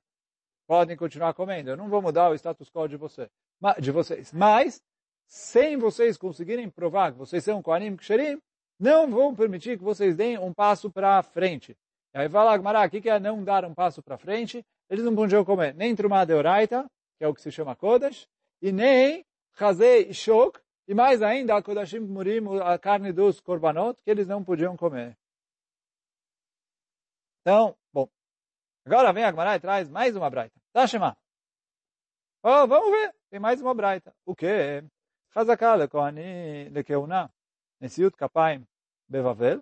podem 0.66 0.97
continuar 0.97 1.35
comendo. 1.35 1.70
Eu 1.70 1.76
não 1.76 1.88
vou 1.88 2.00
mudar 2.00 2.30
o 2.30 2.35
status 2.35 2.70
quo 2.70 2.88
de, 2.88 2.97
você, 2.97 3.28
de 3.80 3.90
vocês. 3.90 4.32
Mas 4.32 4.82
sem 5.26 5.76
vocês 5.76 6.16
conseguirem 6.16 6.70
provar 6.70 7.12
que 7.12 7.18
vocês 7.18 7.44
são 7.44 7.62
Kohanim 7.62 7.97
Ksherim, 7.97 8.40
não 8.80 9.11
vão 9.11 9.35
permitir 9.35 9.76
que 9.76 9.85
vocês 9.85 10.16
deem 10.16 10.38
um 10.38 10.54
passo 10.54 10.90
para 10.90 11.23
frente. 11.23 11.76
E 12.14 12.18
aí 12.18 12.28
fala 12.28 12.52
Agmará, 12.52 12.87
o 12.87 12.90
que 12.90 13.11
é 13.11 13.20
não 13.20 13.44
dar 13.44 13.64
um 13.64 13.75
passo 13.75 14.02
para 14.02 14.16
frente? 14.16 14.64
Eles 14.88 15.04
não 15.04 15.14
podiam 15.14 15.44
comer 15.44 15.75
nem 15.75 15.94
Trumá 15.94 16.25
de 16.25 16.32
Oraita, 16.32 16.87
que 17.18 17.25
é 17.25 17.28
o 17.28 17.35
que 17.35 17.42
se 17.42 17.50
chama 17.50 17.76
Kodesh, 17.76 18.26
e 18.62 18.73
nem 18.73 19.25
Chazei 19.58 20.08
e 20.08 20.14
Shok, 20.14 20.58
e 20.87 20.94
mais 20.94 21.20
ainda 21.20 21.56
a 21.56 21.62
Kodashim 21.62 22.00
Murim, 22.00 22.40
a 22.62 22.78
carne 22.78 23.12
dos 23.12 23.40
Korbanot, 23.40 23.99
que 24.02 24.11
eles 24.11 24.26
não 24.26 24.42
podiam 24.42 24.76
comer. 24.76 25.17
Então, 27.47 27.75
bom, 27.93 28.07
agora 28.85 29.13
vem 29.13 29.23
Agmará 29.23 29.55
e 29.55 29.59
traz 29.59 29.89
mais 29.89 30.15
uma 30.15 30.29
braita. 30.29 30.59
Tá, 30.71 30.88
Shema? 30.88 31.17
Oh, 32.43 32.67
vamos 32.67 32.91
ver, 32.91 33.13
tem 33.29 33.39
mais 33.39 33.62
uma 33.62 33.73
braita. 33.73 34.13
O 34.25 34.35
quê? 34.35 34.83
חזקה 35.33 35.75
לכהני, 35.75 36.69
לכהונה, 36.71 37.25
נשיאות 37.81 38.15
כפיים 38.15 38.63
בבבל, 39.09 39.59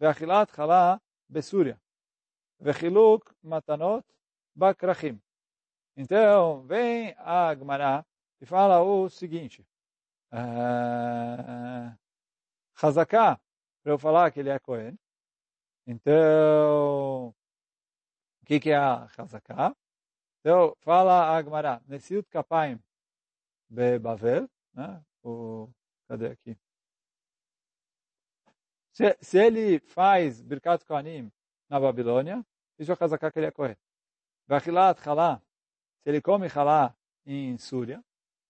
ואכילת 0.00 0.50
חלה 0.50 0.96
בסוריה, 1.30 1.76
וחילוק 2.60 3.34
מתנות 3.44 4.12
בכרכים. 4.56 5.18
Então, 5.96 6.66
vem 6.66 7.14
a 7.18 7.54
Gemara 7.54 8.04
e 8.40 8.46
fala 8.46 8.82
o 8.82 9.08
seguinte, 9.08 9.64
uh, 10.32 11.96
para 13.82 13.92
eu 13.92 13.98
falar 13.98 14.32
que 14.32 14.40
ele 14.40 14.50
é 14.50 14.58
Cohen, 14.58 14.98
então, 15.91 17.29
o 17.29 18.45
que, 18.45 18.59
que 18.59 18.69
é 18.69 18.75
a 18.75 19.09
Hazaká? 19.17 19.75
Então, 20.39 20.75
fala 20.81 21.31
a 21.31 21.37
Agmará, 21.37 21.81
Nesiut 21.87 22.29
Kapaim 22.29 22.79
Bebavel, 23.67 24.47
né? 24.71 25.03
O, 25.23 25.67
cadê 26.07 26.27
aqui? 26.27 26.55
Se, 28.91 29.17
se 29.19 29.39
ele 29.39 29.79
faz 29.79 30.43
Birkat 30.43 30.85
Kohanim 30.85 31.31
na 31.67 31.79
Babilônia, 31.79 32.45
isso 32.77 32.91
é 32.91 32.95
a 32.99 33.05
Hazaká 33.05 33.31
que 33.31 33.39
ele 33.39 33.47
é 33.47 33.51
correto. 33.51 33.81
Vachilat 34.45 34.99
Halá, 35.07 35.41
se 36.03 36.09
ele 36.09 36.21
come 36.21 36.47
Halá 36.53 36.95
em 37.25 37.57
Súria, 37.57 37.99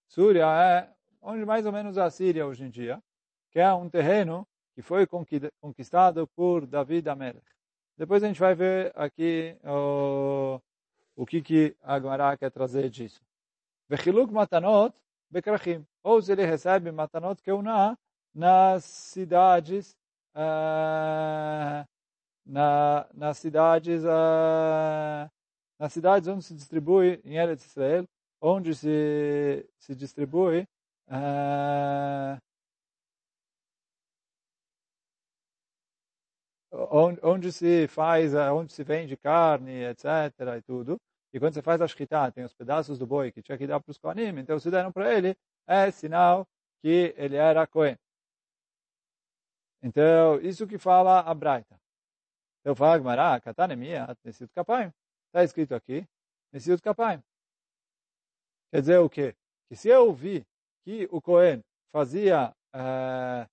Súria 0.10 0.46
é 0.46 0.93
onde 1.22 1.46
mais 1.46 1.65
ou 1.65 1.72
menos 1.72 1.98
a 1.98 2.12
Síria 2.12 2.46
hoje 2.46 2.65
em 2.65 2.69
dia, 2.69 3.01
que 3.50 3.62
é 3.62 3.74
um 3.74 3.89
terreno 3.89 4.46
que 4.79 4.81
foi 4.81 5.05
conquistado 5.59 6.25
por 6.25 6.65
David 6.65 7.09
Amelech. 7.09 7.45
Depois 7.98 8.24
a 8.24 8.27
gente 8.27 8.39
vai 8.39 8.55
ver 8.55 8.93
aqui 8.95 9.57
o, 9.65 10.57
o 11.17 11.25
que, 11.25 11.41
que 11.41 11.75
a 11.83 12.00
Gemara 12.00 12.38
quer 12.38 12.50
trazer 12.50 12.89
disso. 12.89 13.21
Vechiluk 13.89 14.31
matanot 14.31 14.95
bekrachim. 15.29 15.86
Ou 16.01 16.21
se 16.21 16.31
ele 16.31 16.45
recebe 16.45 16.93
matanot 16.93 17.43
keuna 17.43 18.00
nas 18.33 18.86
cidades 18.86 19.98
uh, 20.33 21.86
na, 22.45 23.05
nas 23.13 23.38
cidades 23.38 24.01
uh, 24.05 25.29
nas 25.77 25.91
cidades 25.91 26.29
onde 26.29 26.45
se 26.45 26.53
distribui 26.53 27.19
em 27.25 27.36
Eretz 27.36 27.65
Israel, 27.65 28.07
onde 28.39 28.74
se, 28.74 29.69
se 29.77 29.93
distribui 29.93 30.65
uh, 31.09 32.39
onde, 36.71 37.51
se 37.51 37.88
faz, 37.88 38.33
onde 38.33 38.73
se 38.73 38.83
vende 38.83 39.17
carne, 39.17 39.83
etc. 39.85 40.05
e 40.57 40.61
tudo. 40.61 40.99
E 41.33 41.39
quando 41.39 41.53
você 41.53 41.61
faz 41.61 41.81
a 41.81 41.88
shkita, 41.88 42.31
tem 42.31 42.43
os 42.43 42.53
pedaços 42.53 42.97
do 42.97 43.05
boi 43.05 43.31
que 43.31 43.41
tinha 43.41 43.57
que 43.57 43.67
dar 43.67 43.79
para 43.79 43.91
os 43.91 43.97
koanim, 43.97 44.39
então 44.39 44.59
se 44.59 44.71
deram 44.71 44.91
para 44.91 45.13
ele, 45.13 45.35
é 45.67 45.91
sinal 45.91 46.47
que 46.81 47.13
ele 47.17 47.35
era 47.35 47.67
Cohen. 47.67 47.97
Então, 49.81 50.39
isso 50.41 50.67
que 50.67 50.77
fala 50.77 51.19
a 51.19 51.33
Braita. 51.33 51.79
Então 52.61 52.75
fala 52.75 52.97
Gmará, 52.97 53.39
Katanemia, 53.39 54.07
Nesiut 54.23 54.51
Kapaim. 54.53 54.91
Está 55.27 55.43
escrito 55.43 55.73
aqui, 55.73 56.05
Nesiut 56.51 56.81
Kapaim. 56.81 57.21
Quer 58.71 58.81
dizer 58.81 58.97
o 58.97 59.09
quê? 59.09 59.35
Que 59.67 59.75
se 59.75 59.88
eu 59.88 60.13
vi 60.13 60.45
que 60.83 61.07
o 61.11 61.21
Cohen 61.21 61.63
fazia, 61.91 62.53
eh, 62.73 63.47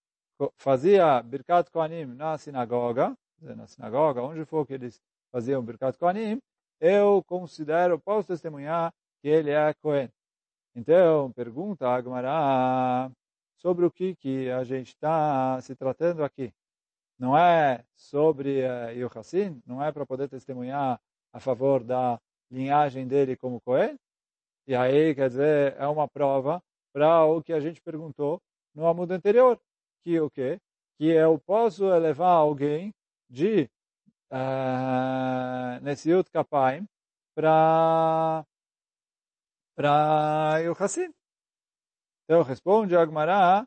fazia 0.59 1.23
Birkat 1.23 1.71
Kohanim 1.71 2.07
na 2.15 2.37
sinagoga, 2.39 3.17
na 3.41 3.67
sinagoga, 3.67 4.23
onde 4.23 4.45
for 4.45 4.67
que 4.67 4.75
eles 4.75 5.01
faziam 5.33 5.63
Birkat 5.63 5.99
Kohanim, 5.99 6.41
eu 6.81 7.23
considero, 7.27 7.99
posso 7.99 8.29
testemunhar 8.29 8.93
que 9.21 9.29
ele 9.29 9.51
é 9.51 9.73
Cohen. 9.75 10.11
Então, 10.75 11.33
pergunta 11.33 11.89
Agmará 11.89 13.11
sobre 13.57 13.87
o 13.87 13.91
que, 13.91 14.15
que 14.15 14.51
a 14.51 14.63
gente 14.63 14.89
está 14.89 15.61
se 15.63 15.75
tratando 15.75 16.23
aqui. 16.23 16.53
Não 17.19 17.37
é 17.37 17.83
sobre 17.95 18.61
uh, 18.63 18.91
Yohassin, 18.91 19.63
não 19.67 19.83
é 19.83 19.91
para 19.91 20.05
poder 20.05 20.29
testemunhar 20.29 21.01
a 21.33 21.41
favor 21.41 21.83
da 21.83 22.21
linhagem 22.51 23.09
dele 23.09 23.37
como 23.37 23.61
Cohen. 23.63 23.97
E 24.67 24.75
aí, 24.75 25.15
quer 25.15 25.29
dizer, 25.29 25.75
é 25.79 25.87
uma 25.87 26.07
prova 26.07 26.63
para 26.93 27.25
o 27.25 27.43
que 27.43 27.53
a 27.53 27.61
gente 27.61 27.81
perguntou 27.81 28.41
no 28.75 28.87
amudo 28.87 29.15
anterior, 29.15 29.59
que 30.07 30.21
o 30.21 30.31
quê? 30.31 30.61
Que 30.99 31.07
eu 31.07 31.37
posso 31.41 31.85
elevar 31.93 32.31
alguém 32.31 32.95
de 33.29 33.69
uh, 34.31 35.83
Nesiut 35.83 36.31
Kapaim 36.31 36.87
para 37.35 38.47
para 39.75 40.61
Yohassin. 40.61 41.13
Então 42.25 42.43
responde 42.43 42.97
Agmará 42.97 43.67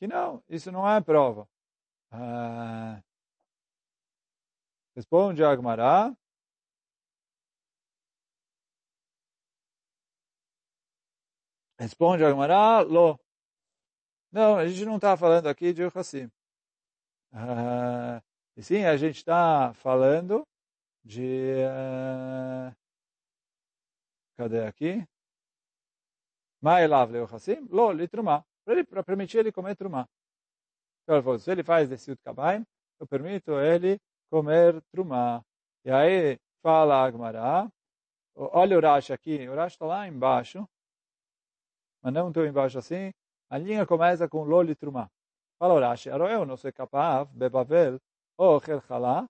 que 0.00 0.08
não, 0.08 0.42
isso 0.48 0.72
não 0.72 0.88
é 0.88 1.00
prova. 1.00 1.48
Uh, 2.12 3.00
responde 4.96 5.44
Agmará 5.44 6.12
Responde 11.78 12.24
Agmará, 12.24 12.80
lo. 12.80 13.20
Não, 14.36 14.58
a 14.58 14.68
gente 14.68 14.84
não 14.84 14.96
está 14.96 15.16
falando 15.16 15.46
aqui 15.46 15.72
de 15.72 15.80
Yohassim. 15.80 16.26
Uh, 17.32 18.20
e 18.54 18.62
sim, 18.62 18.84
a 18.84 18.94
gente 18.94 19.16
está 19.16 19.72
falando 19.72 20.46
de... 21.02 21.54
Uh, 21.64 22.76
cadê 24.36 24.66
aqui? 24.66 25.08
Ma'elav 26.60 27.12
leochassim? 27.12 27.66
Lo, 27.70 27.90
litrumá. 27.90 28.44
Para 28.90 29.02
permitir 29.02 29.38
ele 29.38 29.50
comer 29.50 29.74
trumá. 29.74 30.06
Então 31.02 31.16
ele 31.16 31.22
falou, 31.22 31.38
se 31.38 31.50
ele 31.50 31.64
faz 31.64 31.88
desse 31.88 32.10
utkabaim, 32.10 32.62
eu 33.00 33.06
permito 33.06 33.58
ele 33.58 33.98
comer 34.28 34.82
trumá. 34.92 35.42
E 35.82 35.90
aí 35.90 36.38
fala 36.62 37.06
Agmará, 37.06 37.72
olha 38.34 38.76
o 38.76 38.82
Rashi 38.82 39.14
aqui, 39.14 39.48
o 39.48 39.54
Rashi 39.54 39.76
está 39.76 39.86
lá 39.86 40.06
embaixo, 40.06 40.68
mas 42.02 42.12
não 42.12 42.30
tão 42.30 42.44
embaixo 42.44 42.76
assim, 42.76 43.14
a 43.48 43.58
linha 43.58 43.86
começa 43.86 44.28
com 44.28 44.44
Loli 44.44 44.74
Trumá. 44.74 45.08
Fala 45.58 45.74
Urashi, 45.74 46.10
Aroeu 46.10 46.44
não 46.44 46.56
se 46.56 46.70
capav, 46.72 47.28
bebavel, 47.32 48.00
o 48.36 48.60
Helchalá, 48.66 49.26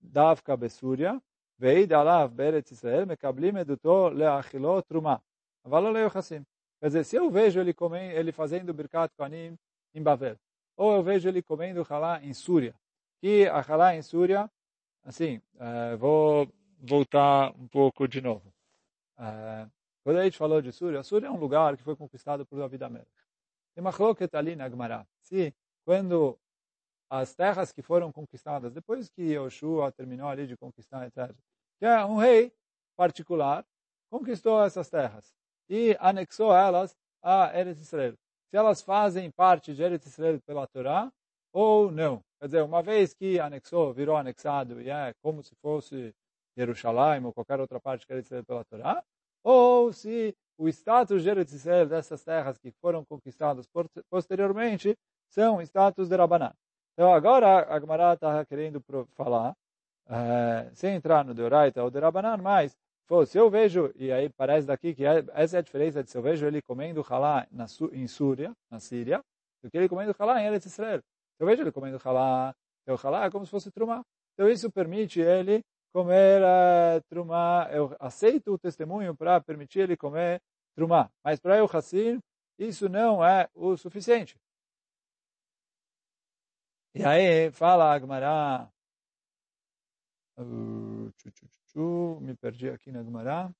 Davka 0.00 0.56
Besúria, 0.56 1.20
Veid 1.58 1.92
Alav 1.92 2.32
Beretz 2.32 2.72
Israel, 2.72 3.06
Mekablim 3.06 3.56
Eduto 3.58 4.08
Leachiló 4.08 4.80
Trumá. 4.82 5.20
Avaló 5.62 5.90
Leochassim. 5.90 6.44
Quer 6.80 6.86
dizer, 6.86 7.04
se 7.04 7.16
eu 7.16 7.30
vejo 7.30 7.60
ele, 7.60 7.74
comendo, 7.74 8.16
ele 8.16 8.32
fazendo 8.32 8.72
Birkat 8.72 9.14
Kohanim 9.14 9.58
em 9.94 10.02
Bavel, 10.02 10.36
ou 10.76 10.94
eu 10.94 11.02
vejo 11.02 11.28
ele 11.28 11.42
comendo 11.42 11.86
Halá 11.88 12.24
em 12.24 12.32
Súria, 12.32 12.74
que 13.20 13.46
a 13.46 13.60
Halá 13.60 13.94
em 13.94 14.00
Súria, 14.00 14.50
assim, 15.04 15.42
uh, 15.56 15.98
vou 15.98 16.50
voltar 16.78 17.52
um 17.56 17.68
pouco 17.68 18.08
de 18.08 18.22
novo. 18.22 18.50
Uh, 19.18 19.70
quando 20.02 20.18
a 20.18 20.24
gente 20.24 20.38
falou 20.38 20.62
de 20.62 20.72
Súria, 20.72 21.02
Súria 21.02 21.26
é 21.26 21.30
um 21.30 21.36
lugar 21.36 21.76
que 21.76 21.82
foi 21.82 21.94
conquistado 21.94 22.46
por 22.46 22.58
David 22.58 22.82
Amelech. 22.82 23.10
Tem 23.74 23.92
cloqueta 23.92 24.38
ali 24.38 24.56
na 24.56 24.68
Gemara. 24.68 25.06
Se, 25.20 25.54
quando 25.84 26.38
as 27.08 27.34
terras 27.34 27.72
que 27.72 27.82
foram 27.82 28.12
conquistadas 28.12 28.72
depois 28.72 29.08
que 29.08 29.22
Yoshua 29.22 29.90
terminou 29.92 30.28
ali 30.28 30.46
de 30.46 30.56
conquistar, 30.56 31.06
etc. 31.06 31.34
Que 31.78 31.86
é 31.86 32.04
um 32.04 32.16
rei 32.16 32.52
particular 32.96 33.64
conquistou 34.10 34.62
essas 34.64 34.90
terras 34.90 35.32
e 35.68 35.96
anexou 36.00 36.54
elas 36.54 36.96
a 37.22 37.56
Eretz 37.56 37.80
Israel. 37.80 38.14
Se 38.48 38.56
elas 38.56 38.82
fazem 38.82 39.30
parte 39.30 39.72
de 39.72 39.82
Eretz 39.82 40.06
Israel 40.06 40.40
pela 40.42 40.66
Torá 40.66 41.10
ou 41.52 41.90
não. 41.90 42.22
Quer 42.40 42.46
dizer, 42.46 42.62
uma 42.62 42.82
vez 42.82 43.14
que 43.14 43.38
anexou, 43.38 43.92
virou 43.92 44.16
anexado 44.16 44.80
e 44.80 44.90
é 44.90 45.14
como 45.22 45.42
se 45.42 45.54
fosse 45.56 46.12
Jerusalém 46.56 47.24
ou 47.24 47.32
qualquer 47.32 47.60
outra 47.60 47.80
parte 47.80 48.06
de 48.06 48.12
Eretz 48.12 48.26
Israel 48.26 48.44
pela 48.44 48.64
Torá, 48.64 49.04
ou 49.42 49.92
se 49.92 50.34
o 50.58 50.68
status 50.68 51.22
de 51.22 51.30
Eretz 51.30 51.52
Israel 51.52 51.86
dessas 51.86 52.22
terras 52.22 52.58
que 52.58 52.70
foram 52.82 53.04
conquistadas 53.04 53.66
posteriormente 54.10 54.96
são 55.28 55.62
status 55.62 56.08
de 56.08 56.16
Rabanan. 56.16 56.52
Então 56.92 57.14
agora 57.14 57.66
a 57.72 57.80
Gemara 57.80 58.12
está 58.12 58.44
querendo 58.44 58.82
falar, 59.14 59.52
uh, 60.06 60.70
sem 60.74 60.94
entrar 60.94 61.24
no 61.24 61.32
Deoraita 61.32 61.82
ou 61.82 61.90
Derabanan, 61.90 62.36
mas 62.36 62.76
pô, 63.06 63.24
se 63.24 63.38
eu 63.38 63.48
vejo, 63.48 63.90
e 63.96 64.12
aí 64.12 64.28
parece 64.28 64.66
daqui 64.66 64.94
que 64.94 65.06
é, 65.06 65.24
essa 65.32 65.56
é 65.56 65.60
a 65.60 65.62
diferença 65.62 66.02
de 66.02 66.10
se 66.10 66.18
eu 66.18 66.22
vejo 66.22 66.46
ele 66.46 66.60
comendo 66.60 67.04
halá 67.08 67.46
na, 67.50 67.64
em 67.92 68.06
Súria, 68.06 68.52
na 68.70 68.78
Síria, 68.80 69.22
do 69.62 69.70
que 69.70 69.78
ele 69.78 69.88
comendo 69.88 70.14
halá 70.18 70.42
em 70.42 70.46
Eretz 70.46 70.66
Israel. 70.66 71.00
Se 71.36 71.42
eu 71.42 71.46
vejo 71.46 71.62
ele 71.62 71.72
comendo 71.72 71.98
halá, 72.04 72.54
então 72.82 72.98
halá 73.02 73.24
é 73.24 73.30
como 73.30 73.46
se 73.46 73.50
fosse 73.50 73.70
trumá. 73.70 74.04
Então 74.34 74.48
isso 74.48 74.70
permite 74.70 75.20
ele 75.20 75.62
comer 75.93 76.41
uh, 76.41 77.01
trumá. 77.09 77.67
Eu 77.71 77.95
aceito 77.99 78.53
o 78.53 78.57
testemunho 78.57 79.15
para 79.15 79.41
permitir 79.41 79.79
ele 79.81 79.97
comer 79.97 80.41
trumá. 80.75 81.09
Mas 81.23 81.39
para 81.39 81.57
eu 81.57 81.65
Hassim, 81.71 82.19
isso 82.57 82.89
não 82.89 83.23
é 83.23 83.49
o 83.53 83.77
suficiente. 83.77 84.37
E 86.93 87.03
aí 87.03 87.51
fala 87.51 87.93
Agmará, 87.93 88.69
uh, 90.37 92.19
me 92.21 92.35
perdi 92.35 92.69
aqui 92.69 92.91
na 92.91 93.01
Agmará. 93.01 93.51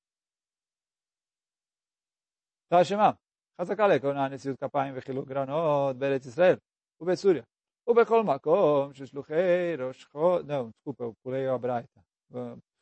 Tá, 2.69 2.83
Shema. 2.83 3.17
חזקה 3.61 3.87
לכהונה 3.87 4.27
נשיאות 4.27 4.59
כפיים 4.59 4.93
וחילוק 4.97 5.27
גרנות 5.27 5.95
בארץ 5.95 6.25
ישראל 6.25 6.55
ובסוריה 7.01 7.43
ובכל 7.87 8.23
מקום 8.23 8.93
ששלוחי 8.93 9.75
ראש 9.79 10.05
חודש, 10.05 10.45
não, 10.45 10.69
desculpa, 10.69 11.03
eu 11.03 11.13
pulei 11.23 11.47
a 11.47 11.57
Braita, 11.57 12.01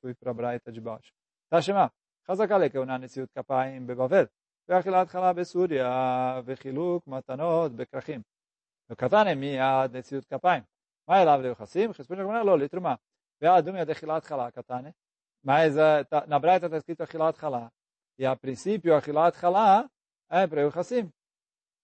fui 0.02 0.14
para 0.16 0.32
a 0.32 0.34
Braita 0.34 0.72
de 0.72 0.82
baixo. 0.82 1.12
tá, 1.50 1.62
Shema. 1.62 1.90
חזקה 2.28 2.58
לכהונה 2.58 2.98
נשיאות 2.98 3.30
כפיים 3.32 3.88
בבבל 3.88 4.26
ואכילת 4.70 5.10
חלה 5.10 5.34
בסוריה 5.34 6.42
וחילוק 6.46 7.08
מתנות 7.08 7.72
בכרכים 7.72 8.22
וקטן 8.90 9.34
מיד 9.34 9.96
נשיאות 9.96 10.26
כפיים. 10.26 10.64
מה 11.08 11.22
אליו 11.22 11.40
ליוחסים? 11.42 11.94
חספון 11.94 12.20
הגמרא 12.20 12.44
לא, 12.44 12.60
לתרומה. 12.60 12.96
ועד 13.42 13.66
דומיה 13.66 13.86
דחילת 13.86 14.26
חלה 14.26 14.52
קטנה. 14.52 14.90
Mas 15.44 15.76
uh, 15.76 16.06
tá, 16.06 16.26
na 16.26 16.40
Braita 16.40 16.68
está 16.68 16.78
escrito 16.78 17.04
Achilat 17.04 17.38
Halá. 17.44 17.70
E 18.18 18.26
a 18.26 18.36
princípio, 18.36 18.96
Achilat 18.96 19.36
Halá 19.44 19.90
é 20.30 20.48
para 20.48 20.66
o 20.66 20.72
Hassim. 20.80 21.12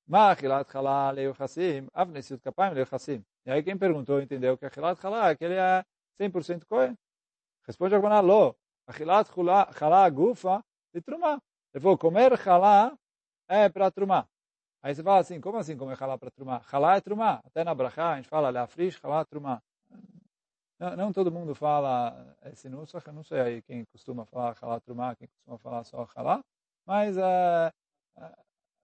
Mas 0.08 0.38
Achilat 0.38 0.74
Halá 0.74 1.12
leu 1.12 1.36
Hassim, 1.38 1.88
Avnesiut 1.94 2.42
Kapayim 2.42 2.74
leu 2.74 2.88
Hassim. 2.90 3.22
E 3.46 3.52
aí 3.52 3.62
quem 3.62 3.78
perguntou 3.78 4.22
entendeu 4.22 4.58
que 4.58 4.66
Achilat 4.66 4.98
Halá 5.04 5.32
é 5.32 5.36
que 5.36 5.44
ele 5.44 5.56
é 5.56 5.84
100% 6.18 6.66
Kohen. 6.70 6.96
Responde 7.67 7.95
a 7.95 7.99
Gmaná, 7.99 8.21
Lo. 8.21 8.57
Achilat 8.87 9.29
Halá 9.81 10.11
Gufa 10.11 10.63
de 10.93 11.01
Trumá. 11.01 11.41
Ele 11.73 11.83
falou, 11.83 11.99
comer 11.99 12.33
Halá 12.47 12.97
é 13.49 13.69
para 13.69 13.91
Trumá. 13.91 14.27
Aí 14.83 14.95
você 14.95 15.03
fala 15.03 15.21
assim, 15.21 15.41
como 15.41 15.59
assim 15.59 15.77
comer 15.77 15.97
Halá 16.01 16.19
para 16.19 16.31
Trumá? 16.31 16.61
Halá 16.71 16.97
é 16.97 17.01
Trumá. 17.01 17.41
Até 17.45 17.65
na 17.65 17.75
Brachá 17.75 18.13
a 18.13 18.17
gente 18.17 18.29
fala, 18.29 18.51
Leafrish 18.51 19.01
Halá 19.03 19.25
Trumá. 19.25 19.63
Não, 20.79 20.97
não, 20.97 21.13
todo 21.13 21.31
mundo 21.31 21.55
fala 21.55 22.37
esse 22.45 22.69
não 22.69 22.85
sei 23.23 23.41
aí 23.41 23.63
quem 23.63 23.85
costuma 23.87 24.27
falar 24.27 24.57
halá 24.61 24.81
trumá, 24.81 25.15
quem 25.15 25.29
costuma 25.29 25.57
falar 25.59 25.85
só 25.85 26.07
halá, 26.17 26.45
mas, 26.85 27.17
uh, 27.17 27.71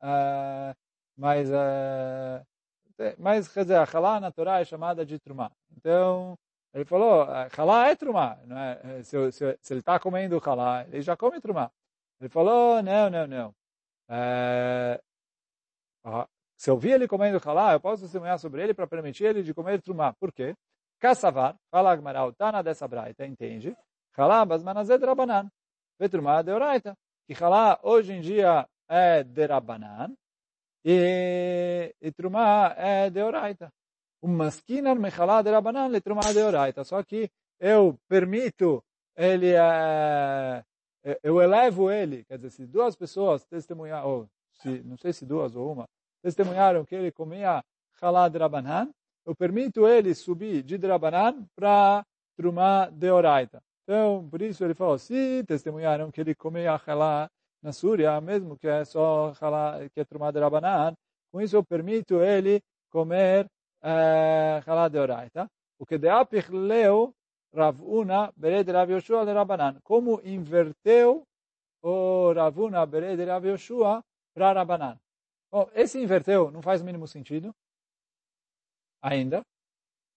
uh, 0.02 0.74
mas, 1.16 1.50
uh, 1.50 2.46
mas, 3.18 3.48
quer 3.48 3.64
dizer, 3.64 3.76
a 3.76 3.84
halá 3.84 4.20
na 4.20 4.30
Torá 4.30 4.60
é 4.60 4.64
chamada 4.64 5.04
de 5.04 5.18
trumá. 5.18 5.50
Então, 5.76 6.38
ele 6.72 6.84
falou, 6.84 7.26
halá 7.56 7.88
é 7.88 7.96
trumá, 7.96 8.38
não 8.46 8.58
é? 8.58 9.02
Se, 9.02 9.32
se, 9.32 9.58
se 9.60 9.72
ele 9.72 9.80
está 9.80 9.98
comendo 9.98 10.40
halá, 10.44 10.86
ele 10.88 11.02
já 11.02 11.16
come 11.16 11.40
trumá. 11.40 11.70
Ele 12.20 12.28
falou, 12.28 12.82
não, 12.82 13.10
não, 13.10 13.26
não. 13.26 13.54
se 16.56 16.70
eu 16.70 16.76
vi 16.78 16.92
ele 16.92 17.08
comendo 17.08 17.40
halá, 17.44 17.72
eu 17.72 17.80
posso 17.80 18.02
testemunhar 18.02 18.38
sobre 18.38 18.62
ele 18.62 18.74
para 18.74 18.86
permitir 18.86 19.24
ele 19.24 19.42
de 19.42 19.54
comer 19.54 19.80
trumá. 19.82 20.12
Por 20.14 20.32
quê? 20.32 20.54
Kassavar, 21.00 21.56
fala 21.70 21.92
Agmará, 21.92 22.26
o 22.26 22.32
Tana 22.32 22.62
dessa 22.62 22.86
braita, 22.86 23.26
entende? 23.26 23.76
Halá, 24.16 24.44
basmanazé 24.44 24.98
de 24.98 25.06
Rabanan. 25.06 25.50
Vetrumá 25.98 26.42
de 26.42 26.52
Oraita. 26.52 26.96
Que 27.26 27.34
Halá, 27.34 27.78
hoje 27.82 28.12
em 28.12 28.20
dia, 28.20 28.66
é 28.88 29.22
de 29.22 29.46
Rabanan. 29.46 30.14
E, 30.84 31.94
e 32.00 32.12
Trumá 32.12 32.74
é 32.76 33.10
de 33.10 33.22
Oraita. 33.22 33.72
O 34.22 34.28
Maskinar 34.28 34.98
Mechalá 34.98 35.42
de 35.42 35.50
Rabanan, 35.50 35.88
le 35.88 36.00
Trumá 36.00 36.32
de 36.32 36.38
Oraita. 36.38 36.84
Só 36.84 37.02
que 37.02 37.30
eu 37.58 37.98
permito 38.08 38.82
ele, 39.16 39.52
é, 39.54 40.64
eu 41.22 41.40
elevo 41.40 41.90
ele, 41.90 42.24
quer 42.24 42.36
dizer, 42.36 42.50
se 42.50 42.66
duas 42.66 42.96
pessoas 42.96 43.44
testemunharam, 43.44 44.08
ou 44.08 44.28
se, 44.52 44.82
não 44.82 44.96
sei 44.96 45.12
se 45.12 45.24
duas 45.24 45.56
ou 45.56 45.72
uma, 45.72 45.88
testemunharam 46.22 46.84
que 46.84 46.94
ele 46.94 47.10
comia 47.10 47.62
Halá 48.00 48.28
de 48.28 48.38
Rabanan, 48.38 48.90
eu 49.26 49.34
permito 49.34 49.86
ele 49.86 50.14
subir 50.14 50.62
de 50.62 50.78
Drabanan 50.78 51.46
para 51.54 52.04
Trumá 52.36 52.88
de 52.90 53.10
Oraita. 53.10 53.62
Então, 53.82 54.26
por 54.30 54.40
isso 54.40 54.64
ele 54.64 54.74
falou, 54.74 54.98
se 54.98 55.44
testemunharam 55.46 56.10
que 56.10 56.20
ele 56.20 56.34
comia 56.34 56.80
halá 56.86 57.28
na 57.62 57.72
Súria, 57.72 58.20
mesmo 58.20 58.56
que 58.56 58.66
é 58.66 58.84
só 58.84 59.32
halá, 59.40 59.78
que 59.92 60.00
é 60.00 60.04
Trumá 60.04 60.30
de 60.30 60.40
Rabanan, 60.40 60.94
com 61.30 61.40
isso 61.40 61.56
eu 61.56 61.64
permito 61.64 62.22
ele 62.22 62.62
comer 62.90 63.46
halá 63.82 64.88
de 64.88 64.98
Oraita. 64.98 65.50
O 65.78 65.86
que 65.86 65.98
de 65.98 66.08
apich 66.08 66.50
leu 66.50 67.14
Ravuna 67.54 68.32
bered 68.36 68.70
Rav 68.70 68.90
Yoshua 68.90 69.24
de 69.24 69.32
Rabanan. 69.32 69.80
Como 69.82 70.20
inverteu 70.24 71.24
o 71.82 72.32
Ravuna 72.32 72.86
bered 72.86 73.24
Rav 73.24 73.46
Yoshua 73.46 74.04
para 74.34 74.52
Rabanan. 74.52 74.98
Bom, 75.50 75.68
esse 75.74 76.00
inverteu 76.00 76.50
não 76.50 76.62
faz 76.62 76.80
o 76.80 76.84
mínimo 76.84 77.08
sentido 77.08 77.54
ainda. 79.02 79.42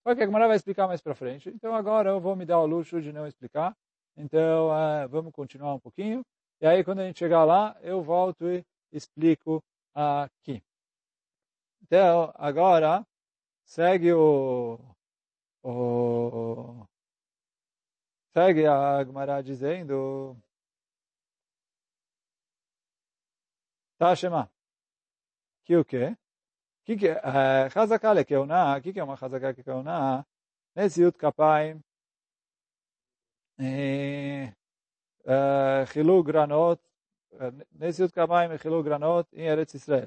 Só 0.03 0.13
que 0.13 0.21
a 0.21 0.25
Gemara 0.25 0.47
vai 0.47 0.57
explicar 0.57 0.87
mais 0.87 1.01
para 1.01 1.15
frente. 1.15 1.49
Então 1.49 1.73
agora 1.73 2.09
eu 2.09 2.19
vou 2.19 2.35
me 2.35 2.45
dar 2.45 2.59
o 2.59 2.65
luxo 2.65 3.01
de 3.01 3.11
não 3.11 3.25
explicar. 3.25 3.75
Então 4.17 4.69
uh, 4.69 5.07
vamos 5.09 5.31
continuar 5.31 5.73
um 5.73 5.79
pouquinho. 5.79 6.23
E 6.61 6.67
aí 6.67 6.83
quando 6.83 6.99
a 6.99 7.05
gente 7.05 7.17
chegar 7.17 7.45
lá, 7.45 7.75
eu 7.81 8.01
volto 8.03 8.45
e 8.47 8.63
explico 8.91 9.63
aqui. 9.95 10.61
Então 11.81 12.31
agora 12.35 13.05
segue 13.64 14.12
o, 14.12 14.78
o 15.62 16.86
segue 18.32 18.66
a 18.66 19.04
Gemara 19.04 19.42
dizendo 19.42 20.36
Tashema. 23.98 24.50
Que 25.64 25.76
o 25.76 25.84
quê? 25.84 26.16
que 26.88 26.96
que 26.96 27.08
חזקה 27.68 28.14
לכהונה, 28.14 28.80
que 28.80 28.92
que 28.92 29.00
é 29.00 29.04
uma 29.04 29.16
חזקה 29.16 29.52
ככהונה? 29.52 30.20
נשיאות 30.76 31.16
כפיים, 31.16 31.80
חילוק 35.84 36.26
גרנות, 36.26 36.88
נשיאות 37.72 38.12
כפיים 38.12 38.50
וחילוק 38.54 38.86
גרנות 38.86 39.34
em 39.34 39.36
Eretz 39.36 39.74
Israel. 39.74 40.06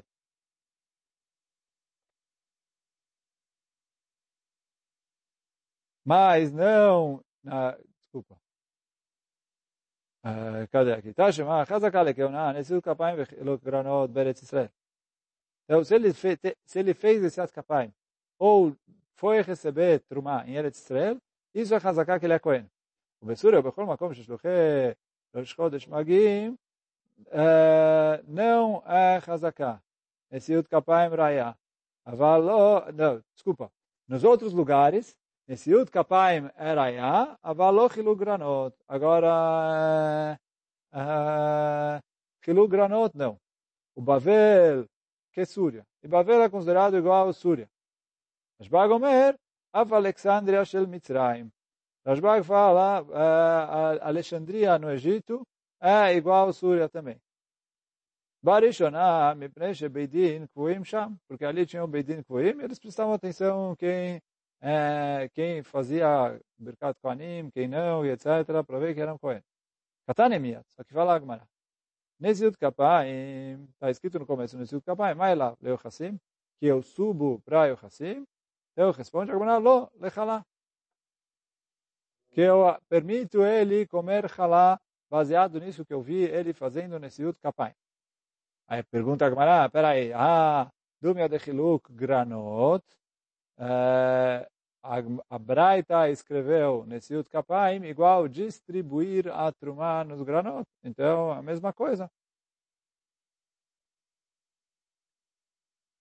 Mas 6.06 6.52
não, 6.52 7.22
na, 7.42 7.76
desculpa, 8.00 8.36
uh, 10.24 10.68
cadê 10.70 10.92
aqui? 10.92 11.12
Tá 11.12 11.30
chamado, 11.30 11.66
חזקה 11.66 12.02
לכהונה, 12.02 12.52
נשיאות 12.52 12.84
כפיים 12.84 13.16
וחילוק 13.18 13.62
גרנות 13.64 14.10
בארץ 14.10 14.42
ישראל. 14.42 14.68
Então, 15.64 15.84
se 15.84 15.94
ele, 15.94 16.12
fez, 16.12 16.38
se 16.66 16.80
ele 16.80 16.92
fez 16.92 17.22
esse 17.22 17.40
Askapaim, 17.40 17.94
ou 18.38 18.76
foi 19.14 19.40
receber 19.40 20.00
Trumá 20.00 20.44
em 20.46 20.56
Eretz 20.56 20.82
Israel, 20.82 21.16
isso 21.54 21.74
é 21.74 21.78
Hazaká 21.78 22.18
que 22.18 22.26
ele 22.26 22.34
é 22.34 22.38
Cohen. 22.38 22.68
O 23.20 23.26
Bessura, 23.26 23.60
o 23.60 23.62
Bechol 23.62 23.86
Makom, 23.86 24.12
Sheshluché, 24.12 24.96
Rosh 25.34 25.54
Chodesh 25.54 25.86
Magim, 25.86 26.58
não 28.26 28.82
é 28.84 29.22
Hazaká. 29.24 29.80
Esse 30.30 30.52
Yud 30.52 30.68
Kapaim 30.68 31.14
Raya. 31.14 31.56
Avalo, 32.04 32.90
não, 32.92 33.22
desculpa. 33.32 33.70
Nos 34.08 34.24
outros 34.24 34.52
lugares, 34.52 35.16
Yud 35.49 35.89
Kapaim 35.89 36.49
é 36.57 36.73
Raya, 36.73 37.37
avalo 37.41 37.87
Hilu 37.87 38.15
Granot. 38.15 38.75
Agora, 38.87 40.37
Hilu 42.45 42.67
Granot, 42.67 43.15
não. 43.15 43.39
O 43.95 44.01
Bavel, 44.01 44.85
que 45.31 45.41
é 45.41 45.45
Súria. 45.45 45.85
E 46.03 46.07
Bavel 46.07 46.43
é 46.43 46.49
considerado 46.49 46.97
igual 46.97 47.29
a 47.29 47.33
Súria. 47.33 47.69
Rashbag 48.59 48.91
Omer, 48.91 49.35
Af 49.73 49.93
Alexandria 49.93 50.65
Shel 50.65 50.87
Mitzrayim. 50.87 51.49
Rashbag 52.05 52.43
fala, 52.43 53.03
uh, 53.03 53.99
Alexandria 54.01 54.77
no 54.79 54.91
Egito 54.91 55.47
é 55.79 56.13
igual 56.15 56.49
a 56.49 56.53
Súria 56.53 56.89
também. 56.89 57.21
Barishonah, 58.43 59.35
Mipnei 59.35 59.89
Beidin 59.89 60.47
Kvuim 60.47 60.83
Sham, 60.83 61.17
porque 61.27 61.45
ali 61.45 61.65
tinha 61.65 61.83
o 61.83 61.87
Beidin 61.87 62.23
Kvuim, 62.23 62.61
eles 62.61 62.79
prestavam 62.79 63.13
atenção 63.13 63.75
quem, 63.75 64.21
é, 64.61 65.29
quem 65.33 65.63
fazia 65.63 66.39
Birkat 66.57 66.99
Kohanim, 67.01 67.49
quem 67.51 67.67
não, 67.67 68.05
e 68.05 68.09
etc., 68.09 68.63
para 68.65 68.79
ver 68.79 68.93
que 68.95 69.01
eram 69.01 69.17
Kohen. 69.17 69.43
Katanemiat, 70.07 70.65
só 70.75 70.83
que 70.83 70.93
fala 70.93 71.15
Agmará. 71.15 71.47
Nesiut 72.19 72.57
Kapayim, 72.57 73.65
está 73.73 73.91
escrito 73.91 74.17
no 74.19 74.25
começo, 74.25 74.57
Nesiut 74.57 74.83
Kapayim, 74.83 75.15
mas 75.15 75.37
lá, 75.37 75.55
Leo 75.61 75.79
Hassim, 75.83 76.19
que 76.59 76.65
eu 76.65 76.81
subo 76.81 77.39
para 77.41 77.73
o 77.73 77.85
Hassim, 77.85 78.25
eu 78.75 78.91
respondo, 78.91 79.31
Agmará, 79.31 79.57
lo, 79.57 79.91
lechalá. 79.99 80.45
Que 82.31 82.41
eu 82.41 82.77
permito 82.89 83.43
ele 83.43 83.85
comer 83.87 84.25
halá, 84.37 84.79
baseado 85.09 85.59
nisso 85.59 85.85
que 85.85 85.93
eu 85.93 86.01
vi 86.01 86.23
ele 86.23 86.53
fazendo 86.53 86.99
Nesiut 86.99 87.39
Kapayim. 87.39 87.75
Aí 88.67 88.83
pergunta 88.83 89.25
Agmará, 89.25 89.69
peraí, 89.69 90.11
ah, 90.13 90.71
Dumia 90.99 91.29
de 91.29 91.37
Chiluk 91.37 91.93
Granot, 91.93 92.83
uh, 93.57 94.47
a 95.29 95.39
Braita 95.39 96.09
escreveu 96.09 96.85
nesse 96.85 97.21
Kapaim 97.25 97.83
igual 97.83 98.27
distribuir 98.27 99.27
a 99.27 99.51
Trumá 99.51 100.03
nos 100.03 100.21
granot. 100.21 100.65
Então, 100.83 101.31
a 101.31 101.41
mesma 101.41 101.73
coisa. 101.73 102.09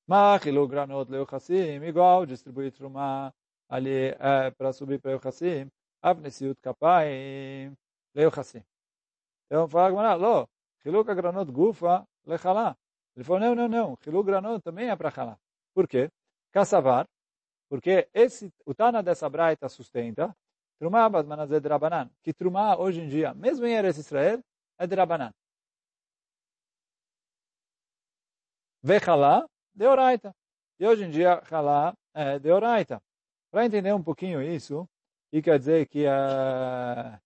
Machilu 0.06 0.68
granot 0.68 1.10
leu 1.10 1.26
chassim, 1.26 1.82
igual 1.84 2.24
distribuir 2.26 2.72
Trumá 2.72 3.32
ali 3.68 4.14
é, 4.20 4.50
para 4.56 4.72
subir 4.72 5.00
para 5.00 5.16
o 5.16 5.20
chassim. 5.20 5.68
Av 6.00 6.20
nesse 6.20 6.44
Yud 6.44 6.60
Kapaim 6.62 7.74
leu 8.14 8.30
chassim. 8.30 8.62
Então, 9.46 9.68
fala 9.68 9.90
Gmará, 9.90 10.14
lo, 10.14 10.48
Chiluk 10.82 11.12
granot 11.14 11.50
gufa 11.50 12.06
lechalá. 12.24 12.76
Ele 13.16 13.24
falou, 13.24 13.40
não, 13.40 13.54
não, 13.54 13.68
não, 13.68 13.96
Chiluk 14.02 14.26
granot 14.26 14.62
também 14.62 14.88
é 14.88 14.96
para 14.96 15.10
chalá. 15.10 15.36
Por 15.74 15.88
quê? 15.88 16.08
Kassavar, 16.52 17.08
porque 17.68 18.08
esse, 18.14 18.52
o 18.64 18.74
Tana 18.74 19.02
dessa 19.02 19.28
Braita 19.28 19.68
sustenta 19.68 20.34
Trumá 20.78 21.08
Basmanaz 21.08 21.50
é 21.52 21.60
Drabanan, 21.60 22.10
que 22.22 22.32
Trumá 22.32 22.76
hoje 22.76 23.00
em 23.00 23.08
dia, 23.08 23.32
mesmo 23.34 23.66
em 23.66 23.72
Eretz 23.74 23.98
Israel, 23.98 24.42
é 24.78 24.86
Drabanan. 24.86 25.32
Vechalá, 28.82 29.48
Deoraita. 29.74 30.34
E 30.78 30.86
hoje 30.86 31.04
em 31.04 31.10
dia, 31.10 31.42
Halá 31.50 31.94
é 32.14 32.38
Deoraita. 32.38 33.02
Para 33.50 33.64
entender 33.64 33.92
um 33.94 34.02
pouquinho 34.02 34.42
isso, 34.42 34.86
e 35.32 35.40
quer 35.40 35.58
dizer 35.58 35.88
que, 35.88 36.04
uh, 36.06 37.18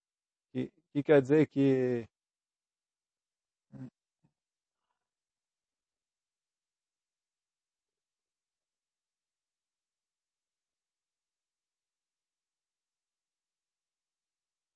que, 0.53 0.73
que 0.93 1.03
quer 1.03 1.21
dizer 1.21 1.49
que 1.49 2.09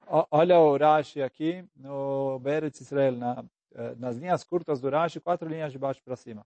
Olha 0.06 0.58
o 0.58 0.76
Rashi 0.76 1.22
aqui 1.22 1.64
no 1.76 2.38
Beretz 2.38 2.80
Israel, 2.80 3.12
na, 3.12 3.44
eh, 3.74 3.94
nas 3.96 4.16
linhas 4.16 4.44
curtas 4.44 4.80
do 4.80 4.90
Rashi, 4.90 5.20
quatro 5.20 5.48
linhas 5.48 5.72
de 5.72 5.78
baixo 5.78 6.02
para 6.04 6.16
cima. 6.16 6.44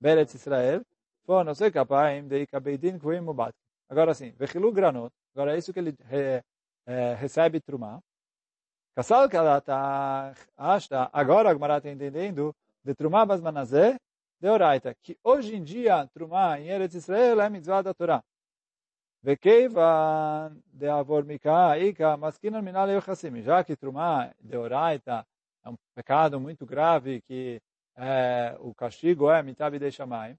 Beretz 0.00 0.34
Israel, 0.34 0.82
não 1.26 1.54
sei 1.54 1.70
capaz 1.70 2.24
de 2.24 2.46
Mubat. 3.20 3.54
Agora 3.88 4.14
sim, 4.14 4.32
Vechilu 4.32 4.72
Granot, 4.72 5.12
agora 5.34 5.54
é 5.54 5.58
isso 5.58 5.72
que 5.72 5.78
ele 5.78 5.94
re, 6.04 6.42
é, 6.86 7.14
recebe 7.14 7.60
Trumá. 7.60 8.00
Kassal 8.94 9.28
Kalata 9.28 10.34
Ashta, 10.56 11.08
agora 11.12 11.50
a 11.50 11.76
está 11.76 11.90
entendendo, 11.90 12.54
de 12.82 12.94
Trumá 12.94 13.24
Basmanazé, 13.24 13.98
de 14.40 14.48
Oraita, 14.48 14.94
que 15.02 15.18
hoje 15.22 15.54
em 15.54 15.62
dia 15.62 16.08
Trumá 16.12 16.58
em 16.58 16.68
Eretz 16.68 16.94
Israel 16.94 17.40
é 17.40 17.50
mitzvah 17.50 17.82
da 17.82 17.94
Torá. 17.94 18.22
Vekeivan 19.26 20.56
de 20.72 20.88
avor 20.88 21.24
mika 21.24 21.76
ika 21.78 22.16
maskinan 22.16 22.62
minal 22.62 22.88
yochasim. 22.88 23.42
Já 23.42 23.64
que 23.64 23.74
trumá 23.74 24.32
de 24.38 24.56
oraita 24.56 25.26
é 25.64 25.68
um 25.68 25.74
pecado 25.96 26.38
muito 26.38 26.64
grave 26.64 27.20
que 27.22 27.60
o 28.60 28.72
castigo 28.72 29.28
é 29.28 29.42
mitav 29.42 29.76
de 29.76 29.90
shamayim, 29.90 30.38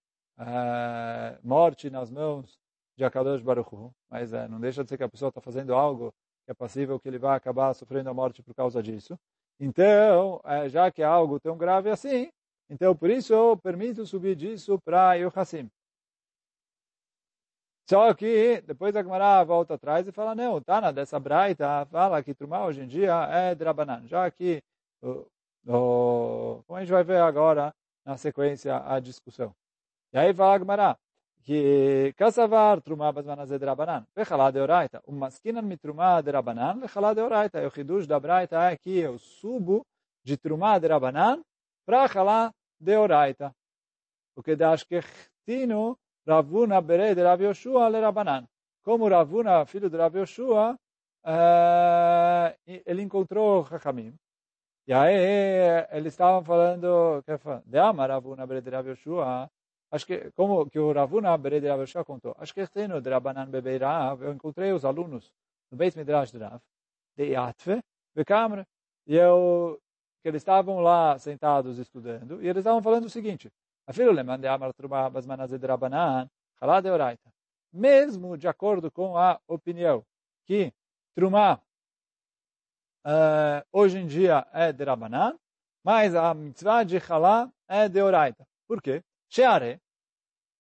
morte 1.44 1.90
nas 1.90 2.10
mãos 2.10 2.58
de 2.96 3.04
Akadosh 3.04 3.42
Baruch 3.42 3.76
Hu. 3.76 3.94
Mas 4.10 4.32
é, 4.32 4.48
não 4.48 4.58
deixa 4.58 4.86
de 4.86 4.90
ser 4.90 4.98
que 4.98 5.04
a 5.04 5.10
pessoa 5.10 5.28
está 5.28 5.42
fazendo 5.42 5.74
algo 5.76 6.14
que 6.46 6.52
é 6.52 6.54
passível 6.54 6.98
que 6.98 7.10
ele 7.10 7.20
vá 7.20 7.36
acabar 7.36 7.74
sofrendo 7.74 8.10
a 8.10 8.14
morte 8.14 8.42
por 8.42 8.56
causa 8.56 8.82
disso. 8.82 9.20
Então, 9.60 10.40
já 10.70 10.90
que 10.90 11.02
é 11.02 11.06
algo 11.06 11.42
tão 11.42 11.58
grave 11.58 11.90
assim, 11.90 12.32
então 12.70 12.96
por 12.96 13.10
isso 13.10 13.34
eu 13.34 13.58
permito 13.58 14.06
subir 14.06 14.34
disso 14.38 14.80
para 14.80 15.16
Yochasim. 15.16 15.70
Só 17.90 18.14
que 18.14 18.62
depois 18.68 18.96
a 18.96 19.02
Gemara 19.02 19.44
volta 19.46 19.76
atrás 19.76 20.06
e 20.06 20.12
fala, 20.12 20.36
não, 20.36 20.62
Tana 20.62 20.92
dessa 20.92 21.18
braita 21.20 21.86
fala 21.86 22.22
que 22.22 22.34
Trumá 22.34 22.66
hoje 22.66 22.82
em 22.82 22.88
dia 22.88 23.14
é 23.32 23.56
Drabanan. 23.56 24.06
Já 24.08 24.30
que, 24.30 24.62
o, 25.02 25.26
o, 25.66 26.64
como 26.68 26.78
a 26.78 26.82
gente 26.82 26.92
vai 26.92 27.04
ver 27.06 27.22
agora 27.22 27.74
na 28.06 28.18
sequência 28.18 28.84
a 28.86 29.00
discussão. 29.00 29.56
E 30.12 30.18
aí 30.18 30.34
fala 30.34 30.56
a 30.56 30.60
Gemara, 30.60 30.98
que 31.44 32.14
Kassavar 32.18 32.82
Trumá 32.82 33.10
Basmanas 33.10 33.52
é 33.54 33.58
Drabanan, 33.58 34.06
Vechalá 34.14 34.52
de 34.52 34.60
Oraita. 34.60 35.02
O 35.06 35.14
Maskinan 35.14 35.62
mi 35.62 35.78
Trumá 35.78 36.20
de 36.20 36.30
Rabanan, 36.30 36.82
Vechalá 36.82 37.14
de 37.14 37.22
Oraita. 37.22 37.62
E 37.62 37.68
o 37.68 37.72
Hidush 37.74 38.06
da 38.06 38.20
braita 38.20 38.70
é 38.70 38.76
que 38.76 38.98
eu 38.98 39.18
subo 39.18 39.86
de 40.26 40.36
Trumá 40.36 40.78
de 40.78 40.88
Rabanan 40.88 41.42
para 41.86 42.06
Chalá 42.10 42.54
de 42.78 42.98
Oraita. 42.98 43.56
O 44.36 44.44
que 44.44 44.58
dá 44.58 44.74
Ashkechtino 44.74 45.98
Ravuna 46.28 46.82
Berei 46.82 47.16
de 47.16 47.24
Rav 47.24 47.42
Yoshua 47.42 47.90
le 47.90 48.02
Rabanan. 48.02 48.46
Como 48.84 49.08
Ravuna, 49.08 49.66
filho 49.66 49.90
de 49.90 49.98
Rav 49.98 50.18
Yoshua, 50.18 50.78
uh, 51.24 52.54
ele 52.86 53.02
encontrou 53.02 53.66
Chachamim. 53.66 54.14
E 54.86 54.94
aí 54.94 55.88
eles 55.92 56.14
estavam 56.14 56.44
falando, 56.44 57.24
de 57.66 57.78
Ama 57.78 58.08
Ravuna 58.08 58.46
Berei 58.46 58.62
de 58.62 58.70
Rav 58.70 58.88
Yoshua, 58.90 59.50
acho 59.90 60.06
que, 60.06 60.32
como 60.32 60.70
que 60.70 60.80
o 60.80 60.92
Ravuna 60.92 61.38
Berei 61.38 61.62
de 61.62 61.70
Rav 61.70 61.82
Yoshua 61.82 62.04
contou, 62.04 62.36
acho 62.38 62.54
que 62.54 62.68
tem 62.68 62.88
no 62.88 63.02
de 63.02 63.10
Rabanan 63.10 63.50
Bebeirav, 63.50 64.22
eu 64.22 64.34
encontrei 64.34 64.74
os 64.74 64.84
alunos 64.84 65.32
no 65.72 65.78
Beit 65.78 65.98
Midrash 65.98 66.32
de 66.32 66.40
Rav, 66.40 66.62
de 67.16 67.26
Yatve, 67.32 67.82
de 68.16 68.26
Câmara, 68.26 68.68
e 69.06 69.16
eu, 69.16 69.80
que 70.22 70.28
eles 70.30 70.42
estavam 70.42 70.80
lá 70.80 71.18
sentados 71.20 71.78
estudando, 71.78 72.42
e 72.42 72.48
eles 72.48 72.62
estavam 72.62 72.82
falando 72.82 73.06
o 73.06 73.10
seguinte, 73.10 73.50
Afilo 73.88 74.12
leman 74.12 74.40
de 74.42 74.48
amar 74.48 74.74
truma 74.74 75.10
basman 75.10 75.40
azed 75.40 75.64
rabanan, 75.64 76.30
halá 76.62 76.82
de 76.82 76.90
oraita. 76.90 77.32
Mesmo 77.72 78.38
de 78.38 78.48
acordo 78.48 78.92
com 78.92 79.18
a 79.18 79.40
opinião 79.48 80.04
que 80.46 80.74
truma 81.16 81.62
uh, 83.06 83.64
hoje 83.72 84.00
em 84.00 84.06
dia 84.06 84.46
é 84.52 84.74
de 84.74 84.84
rabanan, 84.84 85.40
mas 85.84 86.14
a 86.16 86.34
mitzvah 86.34 86.84
de 86.84 86.98
halá 86.98 87.50
é 87.66 87.88
de 87.88 88.02
oraita. 88.02 88.46
Por 88.68 88.82
quê? 88.82 89.02
Sheare, 89.30 89.80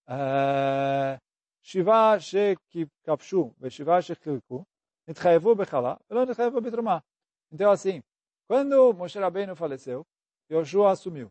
eh, 0.07 1.17
shiva 1.61 2.17
shekapshu 2.19 3.53
ve 3.59 3.69
shiva 3.69 4.01
shekilku, 4.01 4.65
nitchaevu 5.05 5.53
bechalá, 5.55 5.99
e 6.09 6.13
não 6.13 6.25
nitchaevu 6.25 6.61
betruma. 6.61 7.03
Então 7.51 7.71
assim, 7.71 8.01
quando 8.47 8.93
Moshe 8.93 9.19
Rabbeinu 9.19 9.55
faleceu, 9.55 10.05
Yoshua 10.49 10.91
assumiu. 10.91 11.29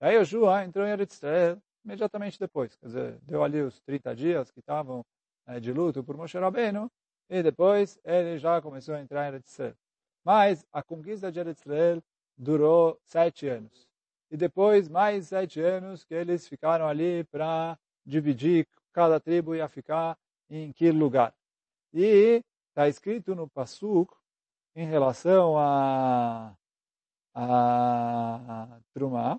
Aí 0.00 0.16
Yoshua 0.16 0.64
entrou 0.64 0.86
em 0.86 0.90
Eretz 0.90 1.14
Israel 1.14 1.60
imediatamente 1.84 2.38
depois. 2.38 2.74
Quer 2.76 2.86
dizer, 2.86 3.18
deu 3.22 3.44
ali 3.44 3.60
os 3.60 3.80
30 3.80 4.16
dias 4.16 4.50
que 4.50 4.60
estavam 4.60 5.04
é, 5.46 5.60
de 5.60 5.72
luto 5.72 6.02
por 6.02 6.16
Moshe 6.16 6.38
Rabbeinu, 6.38 6.90
e 7.28 7.42
depois 7.42 7.98
ele 8.04 8.38
já 8.38 8.60
começou 8.60 8.94
a 8.94 9.00
entrar 9.00 9.24
em 9.24 9.28
Eretz 9.28 9.52
Israel. 9.52 9.76
Mas 10.24 10.66
a 10.72 10.82
conquista 10.82 11.30
de 11.30 11.40
Eretz 11.40 11.60
Israel 11.60 12.02
durou 12.36 12.98
sete 13.04 13.46
anos. 13.46 13.86
E 14.30 14.36
depois, 14.36 14.88
mais 14.88 15.28
sete 15.28 15.60
anos 15.60 16.04
que 16.04 16.14
eles 16.14 16.48
ficaram 16.48 16.86
ali 16.86 17.24
para 17.24 17.78
dividir, 18.06 18.66
cada 18.92 19.20
tribo 19.20 19.54
ia 19.54 19.68
ficar 19.68 20.16
em 20.48 20.72
que 20.72 20.90
lugar. 20.90 21.34
E 21.92 22.42
está 22.68 22.88
escrito 22.88 23.34
no 23.34 23.48
Passuk, 23.48 24.14
em 24.74 24.86
relação 24.86 25.58
a, 25.58 26.56
a, 27.34 28.74
a 28.76 28.80
Trumá, 28.94 29.38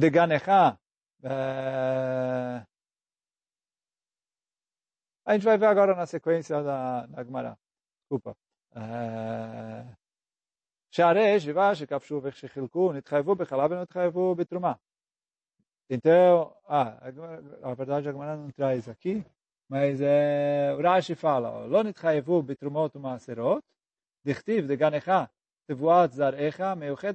de 0.00 0.10
Ganecha. 0.10 0.78
É... 1.22 2.64
A 5.26 5.34
gente 5.34 5.44
vai 5.44 5.58
ver 5.58 5.66
agora 5.66 5.94
na 5.94 6.06
sequência 6.06 6.62
da, 6.62 7.06
da 7.06 7.22
Gemara. 7.22 7.58
Desculpa. 8.00 8.34
Eh, 8.74 9.84
Share 10.90 11.38
Então, 15.92 16.56
ah, 16.66 16.98
a 17.62 17.74
verdade 17.74 18.08
a 18.08 18.12
Gemara 18.12 18.36
não 18.36 18.50
traz 18.50 18.88
aqui, 18.88 19.24
mas 19.68 20.00
é, 20.00 20.74
o 20.76 20.82
Rashi 20.82 21.14
fala, 21.14 21.66
Lo 21.66 21.82
nitchayevu 21.82 22.42
bitrumot 22.42 22.92
dichtiv 24.24 24.66
de 24.66 24.76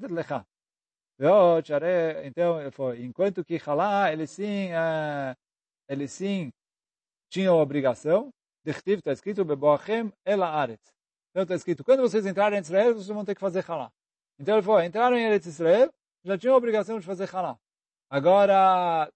lecha. 0.08 0.46
Então, 1.18 2.58
enquanto 2.98 3.44
que 3.44 3.60
Halá, 3.66 4.12
ele 4.12 4.28
sim, 4.28 4.72
uh, 4.74 5.36
ele 5.88 6.08
sim 6.08 6.52
tinha 7.30 7.50
a 7.50 7.56
obrigação, 7.56 8.32
Dechtiv 8.66 8.98
está 8.98 9.12
escrito, 9.12 9.46
Beboachem 9.46 10.12
ela 10.26 10.50
aretz. 10.50 10.92
Então 11.30 11.44
está 11.44 11.54
escrito, 11.56 11.84
quando 11.84 12.02
vocês 12.02 12.26
entrarem 12.26 12.58
em 12.58 12.62
Israel, 12.62 12.94
vocês 12.94 13.08
vão 13.08 13.24
ter 13.24 13.36
que 13.36 13.42
fazer 13.42 13.64
Halá. 13.70 13.92
Então 14.40 14.56
ele 14.56 14.64
falou, 14.64 14.82
entraram 14.82 15.18
em 15.18 15.26
Eretz 15.26 15.46
Israel, 15.46 15.94
já 16.24 16.38
tinham 16.38 16.56
a 16.56 16.58
obrigação 16.58 17.00
de 17.00 17.06
fazer 17.06 17.30
Halá. 17.34 17.58
Agora, 18.10 19.12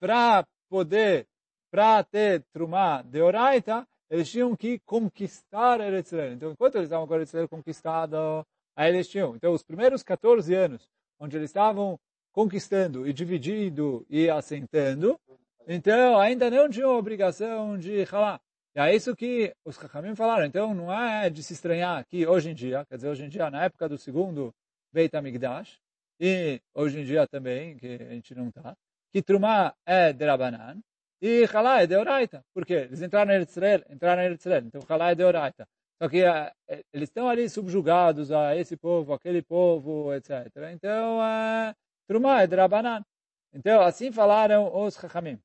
para 0.00 0.46
poder, 0.70 1.26
para 1.70 2.02
ter 2.04 2.44
Trumá 2.52 3.02
de 3.02 3.20
Oraita, 3.20 3.86
eles 4.08 4.30
tinham 4.30 4.56
que 4.56 4.78
conquistar 4.86 5.80
Eretz 5.80 6.12
Israel. 6.12 6.32
Então, 6.32 6.52
enquanto 6.52 6.76
eles 6.76 6.86
estavam 6.86 7.06
com 7.06 7.14
Eretz 7.14 7.30
Israel 7.30 7.48
conquistado, 7.48 8.46
aí 8.74 8.94
eles 8.94 9.08
tinham. 9.08 9.36
Então, 9.36 9.52
os 9.52 9.62
primeiros 9.62 10.02
14 10.02 10.54
anos, 10.54 10.88
onde 11.18 11.36
eles 11.36 11.50
estavam 11.50 11.98
conquistando 12.32 13.06
e 13.06 13.12
dividindo 13.12 14.04
e 14.10 14.28
assentando, 14.28 15.18
então 15.66 16.18
ainda 16.18 16.50
não 16.50 16.68
tinham 16.68 16.96
obrigação 16.96 17.78
de 17.78 18.04
falar. 18.06 18.40
E 18.74 18.80
é 18.80 18.94
isso 18.94 19.14
que 19.14 19.54
os 19.64 19.76
Chachamim 19.76 20.16
falaram. 20.16 20.44
Então 20.44 20.74
não 20.74 20.92
é 20.92 21.30
de 21.30 21.42
se 21.42 21.52
estranhar 21.52 22.04
que 22.06 22.26
hoje 22.26 22.50
em 22.50 22.54
dia, 22.54 22.84
quer 22.86 22.96
dizer, 22.96 23.08
hoje 23.08 23.24
em 23.24 23.28
dia, 23.28 23.50
na 23.50 23.64
época 23.64 23.88
do 23.88 23.96
segundo 23.96 24.52
Beit 24.92 25.16
HaMikdash, 25.16 25.78
e 26.20 26.60
hoje 26.74 27.00
em 27.00 27.04
dia 27.04 27.26
também, 27.26 27.76
que 27.76 27.86
a 27.86 28.14
gente 28.14 28.34
não 28.34 28.48
está, 28.48 28.76
que 29.12 29.22
Trumá 29.22 29.74
é 29.86 30.12
de 30.12 30.24
Rabanan, 30.24 30.80
e 31.22 31.44
Halá 31.52 31.82
é 31.82 31.86
de 31.86 31.96
Oraita. 31.96 32.44
Por 32.52 32.66
quê? 32.66 32.74
Eles 32.74 33.00
entraram 33.00 33.32
em 33.32 33.42
Israel, 33.42 33.82
entraram 33.88 34.22
em 34.22 34.34
Israel, 34.34 34.64
então 34.66 34.82
Halá 34.88 35.10
é 35.10 35.14
de 35.14 35.24
Oraita. 35.24 35.66
Só 36.00 36.08
que 36.08 36.22
uh, 36.24 36.50
eles 36.92 37.08
estão 37.08 37.28
ali 37.28 37.48
subjugados 37.48 38.30
a 38.32 38.56
esse 38.56 38.76
povo, 38.76 39.12
aquele 39.12 39.42
povo, 39.42 40.12
etc. 40.14 40.50
Então, 40.72 41.18
uh, 41.18 41.74
Trumá 42.06 42.42
é 42.42 42.46
Drabanan. 42.46 43.04
Então, 43.52 43.80
assim 43.80 44.10
falaram 44.10 44.74
os 44.74 44.94
Chachamim. 44.94 45.40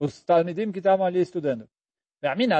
Os 0.00 0.24
Talmidim 0.24 0.72
que 0.72 0.78
estavam 0.78 1.06
ali 1.06 1.20
estudando. 1.20 1.68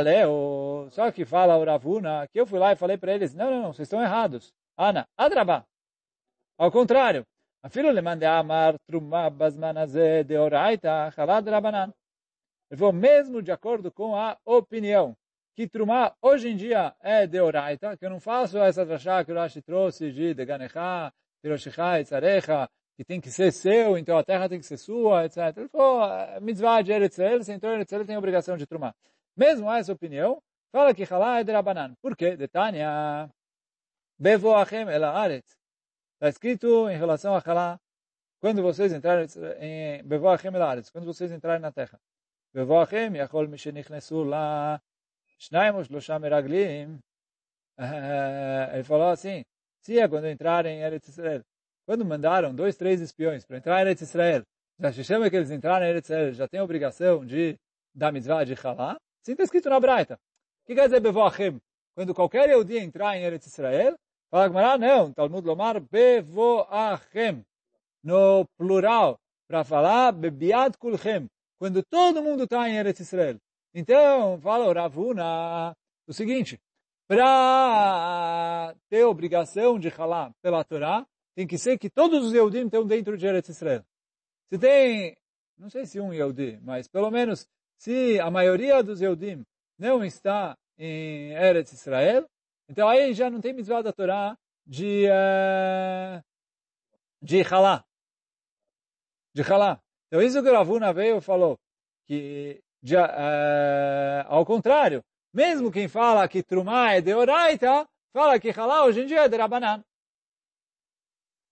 Leo, 0.02 0.88
só 0.90 1.10
que 1.10 1.24
fala 1.24 1.56
o 1.56 1.64
Ravuna, 1.64 2.28
que 2.28 2.38
eu 2.38 2.46
fui 2.46 2.58
lá 2.58 2.72
e 2.72 2.76
falei 2.76 2.98
para 2.98 3.14
eles, 3.14 3.34
não, 3.34 3.50
não, 3.50 3.62
não, 3.62 3.72
vocês 3.72 3.86
estão 3.86 4.02
errados. 4.02 4.52
Ana, 4.76 5.08
Adraba. 5.16 5.66
Ao 6.58 6.70
contrário. 6.70 7.24
Afilo 7.62 7.90
le 7.90 8.02
mande 8.02 8.26
amar 8.26 8.74
trumá 8.86 9.30
basmanazé 9.30 10.22
de 10.22 10.36
oraita 10.36 11.08
rabanan. 11.08 11.94
Ele 12.70 12.78
falou, 12.78 12.92
mesmo 12.92 13.40
de 13.40 13.50
acordo 13.50 13.90
com 13.90 14.14
a 14.14 14.36
opinião 14.44 15.16
que 15.54 15.68
Trumá 15.68 16.14
hoje 16.20 16.48
em 16.48 16.56
dia 16.56 16.94
é 17.00 17.26
deoraita, 17.26 17.96
que 17.96 18.04
eu 18.04 18.10
não 18.10 18.20
faço 18.20 18.58
essa 18.58 18.84
drachá 18.84 19.24
que 19.24 19.32
o 19.32 19.34
Rashi 19.34 19.62
trouxe 19.62 20.10
de 20.10 20.34
Deganecha, 20.34 21.12
Hiroshicha, 21.42 22.00
Etzarecha, 22.00 22.68
que 22.96 23.04
tem 23.04 23.20
que 23.20 23.30
ser 23.30 23.52
seu, 23.52 23.96
então 23.96 24.16
a 24.18 24.24
terra 24.24 24.48
tem 24.48 24.58
que 24.58 24.66
ser 24.66 24.76
sua, 24.76 25.24
etc. 25.24 25.56
Ele 25.56 25.68
falou, 25.68 26.40
mitzvah 26.40 26.82
de 26.82 26.92
Eretz 26.92 27.18
Israel, 27.18 27.40
então 27.48 27.70
Eretz 27.70 27.90
Israel 27.90 28.06
tem 28.06 28.16
a 28.16 28.18
obrigação 28.18 28.56
de 28.56 28.66
Trumá. 28.66 28.94
Mesmo 29.36 29.70
essa 29.70 29.92
opinião, 29.92 30.40
fala 30.72 30.94
que 30.94 31.04
Halá 31.04 31.40
é 31.40 31.44
de 31.44 31.52
Rabanan. 31.52 31.94
Por 32.00 32.16
quê? 32.16 32.36
Detania, 32.36 33.28
Bevoachem 34.18 34.88
el 34.88 35.04
Aretz. 35.04 35.56
Está 36.14 36.28
escrito 36.28 36.88
em 36.88 36.96
relação 36.96 37.34
a 37.34 37.42
Halá, 37.44 37.80
quando 38.40 38.62
vocês 38.62 38.92
entrarem 38.92 39.26
em 39.60 40.02
Bevoachem 40.04 40.54
el 40.54 40.62
Aretz, 40.62 40.90
quando 40.90 41.04
vocês 41.04 41.30
entrarem 41.32 41.60
na 41.60 41.72
terra. 41.72 42.00
Bevoachem, 42.52 43.16
Yachol 43.16 43.48
Mishenichnesu 43.48 44.22
lá, 44.22 44.80
Shnaim 45.44 45.84
Shlosha 45.84 46.18
Meraglim, 46.18 46.98
ele 48.72 48.84
falou 48.84 49.08
assim, 49.08 49.44
se 49.82 49.98
é 49.98 50.08
quando 50.08 50.26
entrarem 50.26 50.78
em 50.78 50.80
Eretz 50.80 51.08
Israel, 51.08 51.42
quando 51.86 52.02
mandaram 52.04 52.54
dois, 52.54 52.76
três 52.76 53.00
espiões 53.00 53.44
para 53.44 53.58
entrar 53.58 53.78
em 53.78 53.82
Eretz 53.82 54.00
Israel, 54.00 54.42
já 54.80 54.90
se 54.92 55.04
chama 55.04 55.28
que 55.28 55.36
eles 55.36 55.50
entraram 55.50 55.84
em 55.84 55.90
Eretz 55.90 56.08
Israel, 56.08 56.32
já 56.32 56.48
tem 56.48 56.60
a 56.60 56.64
obrigação 56.64 57.26
de 57.26 57.56
dar 57.94 58.10
mitzvah 58.10 58.44
de 58.44 58.54
Halá, 58.54 58.96
sim 59.22 59.32
está 59.32 59.44
escrito 59.44 59.68
na 59.68 59.78
Braita. 59.78 60.14
O 60.14 60.66
que 60.66 60.74
quer 60.74 60.86
dizer 60.86 61.00
Bevoachem? 61.00 61.60
Quando 61.94 62.14
qualquer 62.14 62.48
Yehudi 62.48 62.78
entrar 62.78 63.14
em 63.16 63.24
Eretz 63.24 63.46
Israel, 63.46 63.94
fala 64.30 64.48
Gemara, 64.48 64.78
não, 64.78 65.12
Talmud 65.12 65.46
Lomar, 65.46 65.78
Bevoachem, 65.78 67.44
no 68.02 68.46
plural, 68.56 69.18
para 69.46 69.62
falar 69.62 70.12
Bebiad 70.12 70.78
Kulchem, 70.78 71.26
quando 71.58 71.82
todo 71.82 72.22
mundo 72.22 72.44
está 72.44 72.66
em 72.68 72.76
Eretz 72.78 73.00
Israel. 73.00 73.36
Então, 73.74 74.40
fala 74.40 74.66
o 74.66 74.72
Ravuna 74.72 75.76
o 76.06 76.12
seguinte, 76.12 76.60
para 77.08 78.74
ter 78.88 79.04
obrigação 79.04 79.78
de 79.78 79.90
falar 79.90 80.32
pela 80.40 80.62
Torá, 80.62 81.04
tem 81.34 81.46
que 81.46 81.58
ser 81.58 81.76
que 81.78 81.90
todos 81.90 82.24
os 82.24 82.32
Yehudim 82.32 82.66
estão 82.66 82.86
dentro 82.86 83.16
de 83.18 83.26
Eretz 83.26 83.48
Israel. 83.48 83.84
Se 84.48 84.58
tem, 84.58 85.16
não 85.58 85.68
sei 85.68 85.86
se 85.86 86.00
um 86.00 86.12
Yehudi, 86.12 86.60
mas 86.62 86.86
pelo 86.86 87.10
menos 87.10 87.48
se 87.76 88.20
a 88.20 88.30
maioria 88.30 88.82
dos 88.82 89.00
Yehudim 89.00 89.44
não 89.78 90.04
está 90.04 90.56
em 90.78 91.32
Eretz 91.32 91.72
Israel, 91.72 92.28
então 92.68 92.88
aí 92.88 93.12
já 93.12 93.28
não 93.28 93.40
tem 93.40 93.52
mitzvah 93.52 93.82
da 93.82 93.92
Torá 93.92 94.38
de, 94.64 95.06
uh, 95.08 96.22
de 97.20 97.42
Halá. 97.42 97.84
De 99.34 99.42
Halá. 99.42 99.82
Então 100.06 100.22
isso 100.22 100.42
que 100.42 100.48
o 100.48 100.52
Ravuna 100.52 100.92
veio 100.92 101.18
e 101.18 101.20
falou, 101.20 101.58
que 102.06 102.62
de, 102.84 102.96
uh, 102.96 104.26
ao 104.28 104.44
contrário, 104.44 105.02
mesmo 105.32 105.72
quem 105.72 105.88
fala 105.88 106.28
que 106.28 106.42
Trumá 106.42 106.92
é 106.92 107.00
de 107.00 107.14
Oraita, 107.14 107.88
fala 108.12 108.38
que 108.38 108.50
Halá 108.50 108.84
hoje 108.84 109.00
em 109.00 109.06
dia 109.06 109.24
é 109.24 109.28
de 109.28 109.38
Rabanan. 109.38 109.82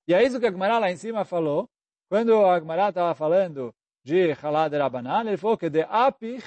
E 0.06 0.12
é 0.12 0.22
isso 0.22 0.38
que 0.38 0.44
a 0.44 0.50
Gemara 0.50 0.78
lá 0.78 0.90
em 0.90 0.96
cima 0.98 1.24
falou, 1.24 1.70
quando 2.10 2.44
a 2.44 2.60
Gemara 2.60 2.90
estava 2.90 3.14
falando 3.14 3.74
de 4.04 4.32
Halá 4.32 4.68
de 4.68 4.76
Rabanan, 4.76 5.22
ele 5.26 5.38
falou 5.38 5.56
que 5.56 5.70
de 5.70 5.80
Apich, 5.84 6.46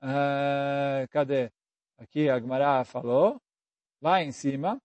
uh, 0.00 1.08
cadê? 1.10 1.50
Aqui 1.98 2.30
a 2.30 2.38
Gemara 2.38 2.84
falou, 2.84 3.42
lá 4.00 4.22
em 4.22 4.30
cima, 4.30 4.80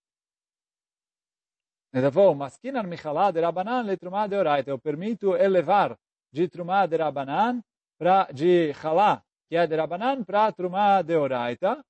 ele 1.94 2.12
falou, 2.12 2.34
Maskinan 2.34 2.82
Michalá 2.82 3.30
de 3.30 3.40
Rabanan 3.40 3.84
le 3.84 3.96
Trumá 3.96 4.26
de 4.26 4.36
Oraita, 4.36 4.72
eu 4.72 4.80
permito 4.80 5.36
elevar 5.36 5.96
de 6.32 6.48
Trumá 6.48 6.88
de 6.88 6.98
Rabanan 6.98 7.64
pra, 8.04 8.28
de 8.34 8.74
Halá, 8.84 9.24
que 9.48 9.56
é 9.56 9.66
de 9.66 9.78
Rabanan, 9.78 10.26
para 10.26 10.52
Trumá 10.52 11.02
de 11.02 11.16
Oraita. 11.16 11.82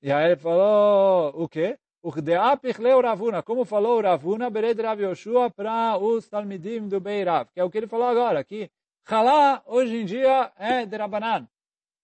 E 0.00 0.12
aí 0.12 0.26
ele 0.26 0.36
falou 0.36 1.32
o 1.34 1.48
quê? 1.48 1.76
Ravuna, 3.02 3.42
como 3.42 3.64
falou 3.64 4.00
Ravuna, 4.00 4.48
Bered 4.48 4.80
Rav 4.80 5.02
Yoshua 5.02 5.50
para 5.50 5.98
os 5.98 6.28
Talmidim 6.28 6.86
do 6.86 7.00
Beirav, 7.00 7.50
que 7.52 7.58
é 7.58 7.64
o 7.64 7.68
que 7.68 7.78
ele 7.78 7.88
falou 7.88 8.06
agora, 8.06 8.44
que 8.44 8.70
Halá 9.04 9.60
hoje 9.66 9.96
em 9.96 10.04
dia 10.04 10.52
é 10.56 10.86
de 10.86 10.96
Rabanan. 10.96 11.48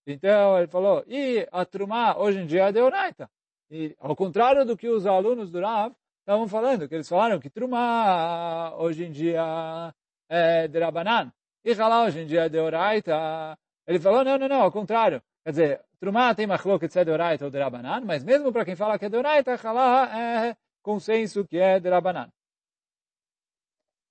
Então 0.05 0.59
ele 0.59 0.67
falou, 0.67 1.05
e 1.07 1.47
a 1.53 1.65
Trumá 1.65 2.19
hoje 2.19 2.41
em 2.41 2.47
dia 2.47 2.69
é 2.69 2.73
de 2.73 2.81
Oraita. 2.81 3.31
E 3.71 3.95
ao 4.01 4.17
contrário 4.17 4.67
do 4.67 4.77
que 4.77 4.89
os 4.89 5.07
alunos 5.07 5.53
do 5.53 5.61
Rav 5.61 5.95
estavam 6.23 6.49
falando, 6.49 6.89
que 6.89 6.95
eles 6.97 7.09
falaram 7.09 7.39
que 7.39 7.49
Trumá 7.49 8.75
hoje 8.77 9.05
em 9.05 9.13
dia 9.13 9.95
é 10.29 10.67
de 10.67 10.81
Rabanan. 10.81 11.33
E 11.67 11.73
Halá 11.73 12.05
hoje 12.05 12.21
em 12.21 12.27
dia 12.27 12.45
é 12.45 12.49
de 12.49 12.61
Oraita. 12.61 13.59
Ele 13.89 13.99
falou, 13.99 14.23
não, 14.23 14.39
não, 14.39 14.47
não, 14.47 14.63
ao 14.63 14.71
contrário. 14.71 15.21
Quer 15.43 15.51
dizer, 15.51 15.85
Trumá 15.99 16.33
tem 16.33 16.47
machloket 16.47 16.93
se 16.93 17.01
é 17.01 17.05
de 17.05 17.11
Oraita 17.11 17.45
ou 17.45 17.51
de 17.51 17.59
Rabanan, 17.59 18.03
mas 18.05 18.23
mesmo 18.23 18.53
para 18.53 18.65
quem 18.65 18.77
fala 18.77 18.97
que 18.97 19.07
é 19.07 19.09
de 19.09 19.17
Oraita, 19.17 19.57
Halá 19.57 20.17
é 20.17 20.57
consenso 20.81 21.45
que 21.45 21.59
é 21.59 21.81
de 21.81 21.91
Rabanan. 21.91 22.31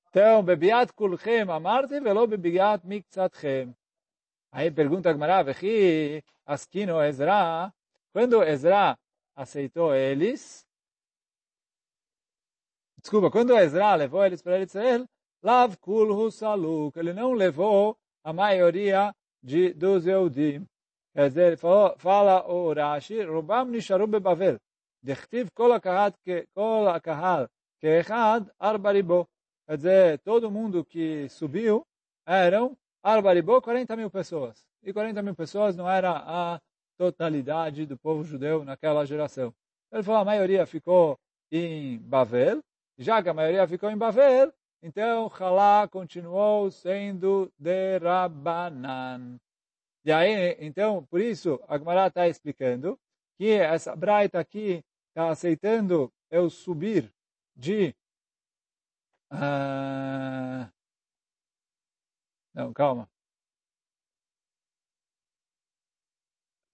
Então, 0.10 0.44
bebiat 0.44 0.92
kulchem 0.92 1.44
amarte 1.44 1.98
velo 2.02 2.28
bebiat 2.28 2.86
miktzatchem. 2.86 3.74
Aí 4.52 4.70
pergunta 4.70 5.10
a 5.10 5.14
Gemara, 5.14 5.42
vechi 5.42 6.22
askino 6.46 7.02
Ezra, 7.02 7.74
quando 8.12 8.44
Ezra 8.44 9.00
aceitou 9.34 9.96
eles, 9.96 10.68
desculpa, 12.98 13.32
quando 13.32 13.58
Ezra 13.58 13.96
levou 13.96 14.26
eles 14.26 14.42
para 14.42 14.60
Israel, 14.60 15.08
Lav 15.46 15.78
kul 15.78 16.10
husaluk. 16.12 16.98
Ele 16.98 17.14
não 17.14 17.34
levou 17.34 17.96
a 18.24 18.34
maioria 18.34 19.14
de, 19.44 19.74
dos 19.74 20.08
Eudim. 20.08 20.66
Quer 21.14 21.30
dizer, 21.30 21.58
fala, 21.58 21.96
fala 21.98 22.48
o 22.52 22.74
Rashi, 22.74 23.22
Rubam 23.24 23.70
nisharu 23.70 24.08
bebavel. 24.08 24.58
Dechtiv 25.04 25.50
kol 25.54 25.72
akahal, 25.74 26.12
kol 26.56 26.90
akahal, 26.90 27.48
kechad 27.80 28.50
arbaribo. 28.60 29.28
Quer 29.68 29.78
dizer, 29.78 30.20
todo 30.20 30.50
mundo 30.50 30.84
que 30.84 31.30
subiu 31.30 31.86
eram 32.26 32.76
arbaribo, 33.04 33.62
40 33.62 33.96
mil 33.96 34.10
pessoas. 34.10 34.66
E 34.82 34.92
40 34.92 35.22
mil 35.22 35.36
pessoas 35.36 35.76
não 35.76 35.88
era 35.88 36.12
a 36.26 36.60
totalidade 36.98 37.86
do 37.86 37.98
povo 37.98 38.24
judeu 38.24 38.66
naquela 38.66 39.06
geração. 39.06 39.54
Ele 39.92 40.02
falou, 40.02 40.22
a 40.22 40.26
maioria 40.26 40.66
ficou 40.66 41.20
em 41.52 42.00
Bavel, 42.00 42.64
já 42.98 43.22
que 43.22 43.30
a 43.30 43.34
maioria 43.34 43.68
ficou 43.68 43.92
em 43.92 43.98
Bavel, 43.98 44.52
então, 44.82 45.28
Halá 45.28 45.88
continuou 45.88 46.70
sendo 46.72 47.52
de 47.58 47.98
Rabanan. 48.00 49.40
E 50.04 50.12
aí, 50.12 50.56
então, 50.60 51.04
por 51.06 51.20
isso, 51.20 51.60
a 51.68 51.78
Gemara 51.78 52.08
está 52.08 52.28
explicando 52.28 53.00
que 53.38 53.50
essa 53.52 53.96
Braita 53.96 54.40
aqui 54.40 54.84
está 55.10 55.30
aceitando 55.30 56.14
eu 56.30 56.50
subir 56.50 57.12
de... 57.56 57.96
Uh... 59.32 60.70
Não, 62.54 62.72
calma. 62.74 63.10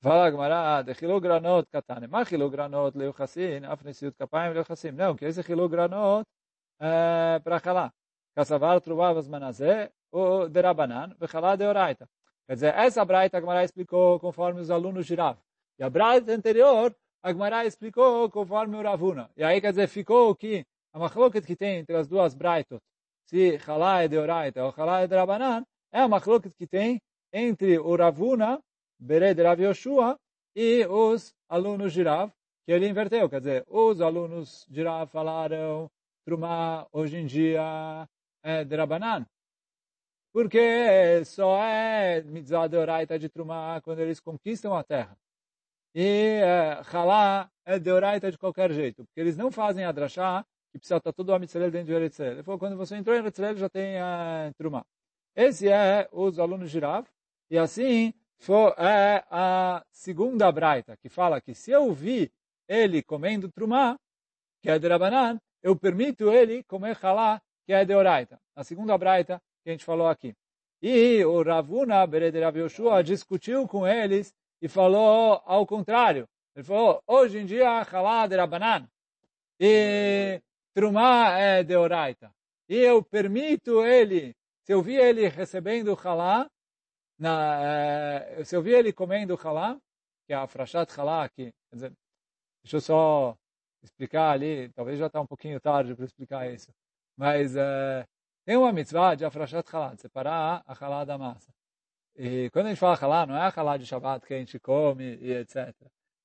Fala 0.02 0.26
a 0.26 0.32
Gemara, 0.32 0.82
de 0.84 0.94
granot 1.20 1.68
katane. 1.72 2.08
Mas 2.08 2.30
granot 2.30 2.98
leuchassin, 2.98 3.64
afnesiut 3.66 4.16
kapayim 4.18 4.54
leuchassim. 4.54 4.92
Não, 4.92 5.16
que 5.16 5.26
esse 5.26 5.42
granot 5.44 6.22
é 6.22 6.41
para 7.44 7.58
Halá. 7.64 7.94
Kassavar 8.36 8.82
Truvavas 8.82 9.28
Manazé, 9.28 9.92
de 10.50 10.62
Rabanan, 10.62 11.16
Bechalá 11.20 11.56
de 11.56 11.66
Oraita. 11.66 12.08
Quer 12.48 12.56
dizer, 12.56 12.74
essa 12.76 13.06
Braita 13.06 13.38
a 13.38 13.42
Gemara 13.42 13.64
explicou 13.64 14.20
conforme 14.20 14.62
os 14.62 14.72
alunos 14.72 15.10
Rav. 15.10 15.38
E 15.78 15.84
a 15.84 15.90
Braita 15.90 16.34
anterior, 16.34 16.96
a 17.24 17.32
Gemara 17.32 17.66
explicou 17.66 18.30
conforme 18.30 18.78
o 18.78 18.82
Ravuna. 18.82 19.30
E 19.38 19.44
aí, 19.44 19.62
quer 19.62 19.72
dizer, 19.72 19.88
ficou 19.88 20.36
que 20.36 20.66
a 20.94 21.00
machloket 21.00 21.46
que 21.46 21.56
tem 21.56 21.78
entre 21.80 21.96
as 21.96 22.08
duas 22.08 22.34
Braitot, 22.34 22.82
se 23.26 23.60
Halá 23.68 24.04
é 24.04 24.08
de 24.08 24.18
Oraita 24.18 24.64
ou 24.66 24.74
Halá 24.76 25.02
é 25.02 25.08
de 25.08 25.16
Rabanan, 25.16 25.64
é 25.92 26.02
a 26.02 26.08
machloket 26.08 26.54
que 26.58 26.68
tem 26.68 27.00
entre 27.32 27.78
o 27.78 27.96
Ravuna, 27.96 28.60
Bere 29.00 29.34
de 29.34 29.44
Rav 29.44 29.62
Yoshua, 29.62 30.18
e 30.56 30.86
os 30.88 31.34
alunos 31.48 31.94
de 31.94 32.04
Rav, 32.04 32.32
que 32.66 32.72
ele 32.72 32.88
inverteu. 32.88 33.30
Quer 33.30 33.40
dizer, 33.40 33.66
os 33.68 34.02
alunos 34.02 34.66
de 34.70 34.84
Rav 34.84 35.10
falaram 35.10 35.90
Trumá 36.26 36.88
hoje 36.92 37.18
em 37.18 37.26
dia 37.26 38.08
é 38.44 38.64
de 38.64 38.76
Rabanan. 38.76 39.26
Porque 40.34 41.24
só 41.26 41.62
é 41.62 42.22
mitzvah 42.24 42.68
de 42.68 42.78
oraita 42.78 43.20
de 43.20 43.28
Trumá 43.30 43.82
quando 43.82 44.00
eles 44.00 44.20
conquistam 44.20 44.74
a 44.74 44.84
terra. 44.84 45.18
E 45.94 46.40
é, 46.42 46.82
Halá 46.94 47.52
é 47.66 47.78
de 47.78 47.92
oraita 47.92 48.32
de 48.32 48.38
qualquer 48.38 48.72
jeito. 48.72 49.04
Porque 49.06 49.20
eles 49.20 49.36
não 49.36 49.52
fazem 49.52 49.84
a 49.84 49.92
drachá 49.92 50.46
que 50.72 50.80
precisa 50.80 50.98
estar 50.98 51.12
todo 51.12 51.30
o 51.30 51.34
Amitzalel 51.34 51.70
dentro 51.70 51.88
de 51.88 51.94
Eretzalel. 51.94 52.34
Ele 52.34 52.44
falou, 52.44 52.60
quando 52.60 52.78
você 52.78 52.96
entrou 52.96 53.16
em 53.16 53.20
Eretzalel 53.20 53.58
já 53.58 53.70
tem 53.70 53.98
a 54.00 54.54
Trumá. 54.58 54.86
Esse 55.36 55.68
é 55.68 56.08
os 56.12 56.40
alunos 56.40 56.72
de 56.72 56.80
Rav. 56.80 57.06
E 57.50 57.58
assim 57.58 58.14
foi, 58.38 58.74
é 58.78 59.24
a 59.30 59.86
segunda 59.92 60.50
braita, 60.52 60.96
que 60.98 61.10
fala 61.10 61.42
que 61.42 61.54
se 61.54 61.72
eu 61.72 61.92
vi 61.92 62.32
ele 62.68 63.04
comendo 63.04 63.52
Trumá, 63.52 64.00
que 64.62 64.70
é 64.70 64.80
de 64.80 64.88
Rabanan, 64.88 65.38
eu 65.62 65.76
permito 65.76 66.32
ele 66.32 66.64
comer 66.64 66.98
halá 67.02 67.42
que 67.66 67.74
é 67.74 67.86
de 67.86 67.94
Oraita. 67.94 68.40
A 68.56 68.64
segunda 68.64 68.98
Braita 68.98 69.42
que 69.64 69.70
a 69.70 69.72
gente 69.72 69.86
falou 69.86 70.08
aqui. 70.08 70.36
E 70.82 71.24
o 71.24 71.44
Ravuna, 71.44 72.08
Berede 72.08 72.40
Rav 72.40 72.58
discutiu 73.04 73.68
com 73.68 73.88
eles 73.88 74.34
e 74.62 74.68
falou 74.68 75.42
ao 75.46 75.66
contrário. 75.66 76.28
Ele 76.56 76.66
falou, 76.66 77.02
hoje 77.08 77.38
em 77.38 77.46
dia, 77.46 77.82
halá 77.82 78.28
de 78.28 78.36
Rabanan. 78.36 78.90
E 79.60 80.42
Trumá 80.74 81.38
é 81.38 81.64
de 81.64 81.76
Oraita. 81.76 82.34
E 82.68 82.76
eu 82.76 83.04
permito 83.04 83.84
ele, 83.86 84.36
se 84.64 84.74
eu 84.74 84.82
vi 84.82 84.96
ele 84.96 85.28
recebendo 85.28 85.94
halá, 86.04 86.50
na, 87.20 87.60
eh, 87.64 88.44
se 88.44 88.56
eu 88.56 88.62
vi 88.62 88.72
ele 88.72 88.92
comendo 88.92 89.40
halá, 89.44 89.80
que 90.26 90.34
é 90.34 90.36
a 90.36 90.48
frachat 90.48 90.90
halá 91.00 91.24
aqui, 91.24 91.54
quer 91.70 91.76
dizer, 91.76 91.94
deixa 92.64 92.78
eu 92.78 92.82
só 92.82 93.38
explicar 93.84 94.32
ali, 94.32 94.70
talvez 94.70 95.00
já 95.00 95.08
está 95.08 95.22
um 95.22 95.28
pouquinho 95.28 95.60
tarde 95.60 95.96
para 95.96 96.06
explicar 96.06 96.52
isso, 96.52 96.72
mas 97.18 97.56
uh, 97.56 98.06
tem 98.46 98.58
uma 98.58 98.74
mitzvah 98.74 99.16
de 99.16 99.26
afrashat 99.26 99.68
halá, 99.74 99.94
de 99.94 100.02
separar 100.02 100.64
a 100.66 100.86
halá 100.86 101.06
da 101.06 101.18
massa. 101.18 101.52
E 102.16 102.50
quando 102.52 102.68
a 102.68 102.70
gente 102.70 102.80
fala 102.80 102.98
halá, 102.98 103.26
não 103.26 103.36
é 103.36 103.42
a 103.42 103.54
halá 103.56 103.78
de 103.78 103.86
Shabbat 103.86 104.26
que 104.26 104.34
a 104.34 104.38
gente 104.38 104.60
come 104.60 105.16
e 105.22 105.32
etc. 105.34 105.74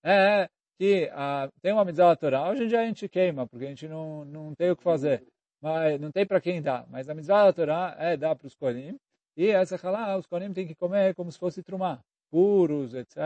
É 0.04 0.48
que 0.78 1.07
uh, 1.07 1.50
tem 1.62 1.72
uma 1.72 1.84
mitzvah 1.84 2.16
Torá, 2.16 2.50
hoje 2.50 2.64
em 2.64 2.68
dia 2.68 2.80
a 2.80 2.86
gente 2.86 3.09
queima, 3.09 3.46
porque 3.46 3.64
a 3.64 3.68
gente 3.68 3.88
não, 3.88 4.24
não 4.24 4.54
tem 4.54 4.70
o 4.70 4.76
que 4.76 4.82
fazer, 4.82 5.26
mas 5.61 5.98
não 6.00 6.11
tem 6.12 6.26
para 6.26 6.40
quem 6.40 6.61
dar. 6.61 6.86
Mas 6.88 7.09
a 7.09 7.14
mitzvah 7.14 7.52
Torá 7.52 7.96
é 7.98 8.16
dar 8.16 8.36
para 8.36 8.46
os 8.46 8.54
kolim, 8.54 8.98
e 9.36 9.48
essa 9.48 9.76
halá, 9.76 10.16
os 10.16 10.26
kolim 10.26 10.52
têm 10.52 10.66
que 10.66 10.74
comer 10.74 11.14
como 11.14 11.32
se 11.32 11.38
fosse 11.38 11.62
trumá, 11.62 12.00
puros, 12.30 12.94
etc. 12.94 13.16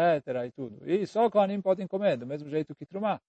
e 0.47 0.53
tudo. 0.53 0.89
E 0.89 1.07
só 1.07 1.29
kolim 1.31 1.61
podem 1.61 1.87
comer, 1.87 2.17
do 2.17 2.27
mesmo 2.27 2.49
jeito 2.49 2.75
que 2.75 2.87
trumá. 2.87 3.21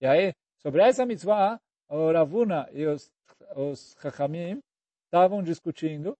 E 0.00 0.06
aí, 0.06 0.34
sobre 0.58 0.82
essa 0.82 1.04
mitzvah, 1.06 1.60
o 1.88 2.12
Ravuna 2.12 2.68
e 2.72 2.86
os, 2.86 3.10
os 3.56 3.96
Chachamim 4.00 4.60
estavam 5.06 5.42
discutindo 5.42 6.16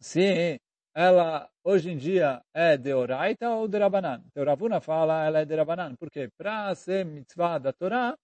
se 0.00 0.60
ela 0.94 1.48
hoje 1.64 1.90
em 1.90 1.96
dia 1.96 2.42
é 2.54 2.76
de 2.76 2.92
Oraita 2.92 3.50
ou 3.50 3.68
de 3.68 3.78
Rabanan. 3.78 4.22
Então 4.26 4.44
Ravuna 4.44 4.80
fala 4.80 5.24
ela 5.24 5.40
é 5.40 5.44
de 5.44 5.54
Rabanan, 5.54 5.94
porque 5.96 6.28
para 6.36 6.74
ser 6.74 7.04
mitzvah 7.04 7.58
da 7.58 7.72
Torá, 7.72 8.16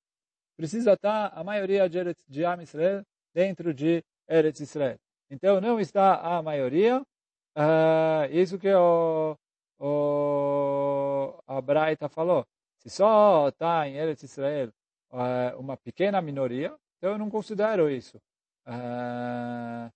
precisa 0.56 0.92
estar 0.92 1.32
a 1.34 1.44
maioria 1.44 1.88
de, 1.88 1.98
Eretz, 1.98 2.24
de 2.28 2.44
Am 2.44 2.62
Israel 2.62 3.02
dentro 3.32 3.72
de 3.72 4.02
Eretz 4.28 4.60
Israel. 4.60 4.98
Então 5.30 5.60
não 5.60 5.78
está 5.78 6.16
a 6.16 6.42
maioria, 6.42 7.00
uh, 7.00 8.32
isso 8.32 8.58
que 8.58 8.72
o, 8.74 9.36
o, 9.78 11.42
a 11.46 11.60
Braita 11.60 12.08
falou. 12.08 12.44
Se 12.78 12.90
só 12.90 13.48
está 13.48 13.86
em 13.88 13.96
Eretz 13.96 14.22
Israel 14.22 14.72
uh, 15.10 15.58
uma 15.58 15.76
pequena 15.76 16.20
minoria, 16.20 16.74
então 16.96 17.12
eu 17.12 17.18
não 17.18 17.30
considero 17.30 17.90
isso. 17.90 18.20
Uh, 18.66 19.90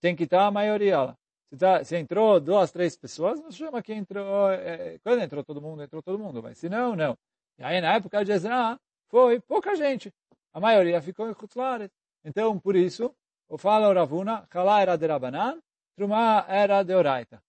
tem 0.00 0.16
que 0.16 0.24
estar 0.24 0.46
a 0.46 0.50
maioria 0.50 1.02
lá. 1.02 1.16
Se, 1.50 1.56
tá, 1.56 1.84
se 1.84 1.96
entrou 1.96 2.40
duas, 2.40 2.70
três 2.70 2.96
pessoas, 2.96 3.40
não 3.40 3.50
chama 3.50 3.82
que 3.82 3.92
entrou. 3.94 4.50
É, 4.50 4.98
quando 4.98 5.22
entrou 5.22 5.42
todo 5.42 5.62
mundo, 5.62 5.82
entrou 5.82 6.02
todo 6.02 6.18
mundo. 6.18 6.42
Mas 6.42 6.58
se 6.58 6.68
não, 6.68 6.94
não. 6.94 7.16
E 7.58 7.62
aí 7.62 7.80
na 7.80 7.94
época 7.94 8.24
de 8.24 8.32
Ezra, 8.32 8.78
foi 9.08 9.40
pouca 9.40 9.74
gente. 9.74 10.12
A 10.52 10.60
maioria 10.60 11.00
ficou 11.00 11.30
em 11.30 11.34
Kutzlaret. 11.34 11.90
Então, 12.24 12.58
por 12.58 12.76
isso, 12.76 13.14
o 13.48 13.56
fala 13.56 13.92
Ravuna, 13.92 14.46
Halá 14.52 14.80
era 14.80 14.96
de 14.96 15.06
Rabanan, 15.06 15.58
Trumá 15.96 16.44
era 16.48 16.82
de 16.82 16.94
Oraita. 16.94 17.42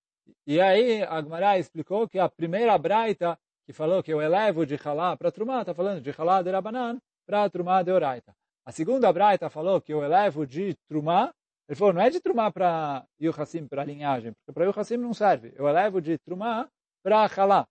E 0.46 0.62
aí, 0.62 1.04
Agmará 1.04 1.58
explicou 1.58 2.08
que 2.08 2.18
a 2.20 2.30
primeira 2.30 2.78
Braita, 2.78 3.38
que 3.70 3.74
falou 3.74 4.02
que 4.02 4.12
eu 4.12 4.20
elevo 4.20 4.66
de 4.66 4.80
Halá 4.84 5.16
para 5.16 5.32
Trumá, 5.32 5.62
está 5.62 5.76
falando 5.76 6.02
de 6.02 6.10
Halá 6.10 6.42
de 6.42 6.50
Rabanan 6.50 6.98
para 7.24 7.48
Trumá 7.52 7.84
de 7.84 7.92
Oraita. 7.92 8.34
A 8.66 8.72
segunda 8.72 9.14
Braita 9.14 9.48
falou 9.48 9.80
que 9.80 9.94
eu 9.94 10.04
elevo 10.04 10.44
de 10.48 10.74
Trumá 10.88 11.32
ele 11.68 11.76
falou, 11.76 11.94
não 11.94 12.02
é 12.02 12.10
de 12.10 12.20
Trumá 12.20 12.52
para 12.52 13.06
Yuhassim, 13.22 13.68
para 13.68 13.84
a 13.84 13.86
linhagem, 13.86 14.32
porque 14.34 14.54
para 14.54 14.66
Yuhassim 14.66 14.98
não 14.98 15.14
serve. 15.14 15.54
Eu 15.56 15.68
elevo 15.68 16.02
de 16.02 16.18
Trumá 16.18 16.68
para 17.04 17.28
Halá. 17.28 17.68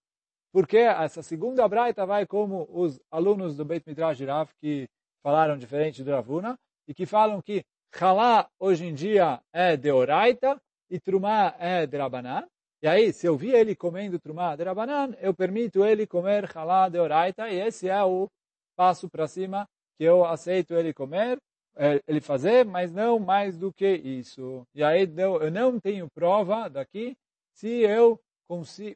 Porque 0.53 0.77
essa 0.77 1.21
segunda 1.21 1.67
braita 1.67 2.07
vai 2.07 2.25
como 2.25 2.69
os 2.71 3.01
alunos 3.11 3.57
do 3.57 3.65
Beit 3.65 3.83
Midrash 3.85 4.21
Rav 4.21 4.51
que 4.61 4.87
falaram 5.21 5.59
diferente 5.59 6.05
do 6.05 6.13
Ravuna 6.13 6.57
e 6.87 6.95
que 6.95 7.07
falam 7.07 7.43
que 7.43 7.65
Halá 8.01 8.49
hoje 8.61 8.87
em 8.87 8.95
dia 8.95 9.43
é 9.53 9.77
de 9.77 9.91
Oraita 9.91 10.63
e 10.89 11.01
Trumá 11.01 11.57
é 11.59 11.85
de 11.89 11.99
Rabanan. 11.99 12.47
E 12.81 12.87
aí, 12.87 13.13
se 13.13 13.27
eu 13.27 13.37
vi 13.37 13.51
ele 13.51 13.75
comendo 13.75 14.21
Trumá 14.21 14.55
de 14.55 14.63
Rabanan, 14.63 15.13
eu 15.21 15.35
permito 15.35 15.85
ele 15.85 16.07
comer 16.07 16.49
Halá 16.57 16.89
de 16.89 16.99
Oraita 16.99 17.49
e 17.51 17.59
esse 17.59 17.89
é 17.89 18.05
o 18.05 18.29
passo 18.77 19.09
para 19.09 19.27
cima 19.27 19.69
que 19.97 20.05
eu 20.05 20.25
aceito 20.25 20.75
ele 20.75 20.95
comer 20.95 21.39
é, 21.79 22.03
ele 22.09 22.21
fazer, 22.21 22.65
mas 22.65 22.93
não 22.93 23.19
mais 23.19 23.57
do 23.57 23.73
que 23.73 23.89
isso. 23.89 24.67
E 24.75 24.83
aí 24.83 25.09
eu 25.17 25.51
não 25.51 25.79
tenho 25.79 26.11
prova 26.11 26.69
daqui 26.69 27.17
se 27.55 27.69
eu 27.83 28.21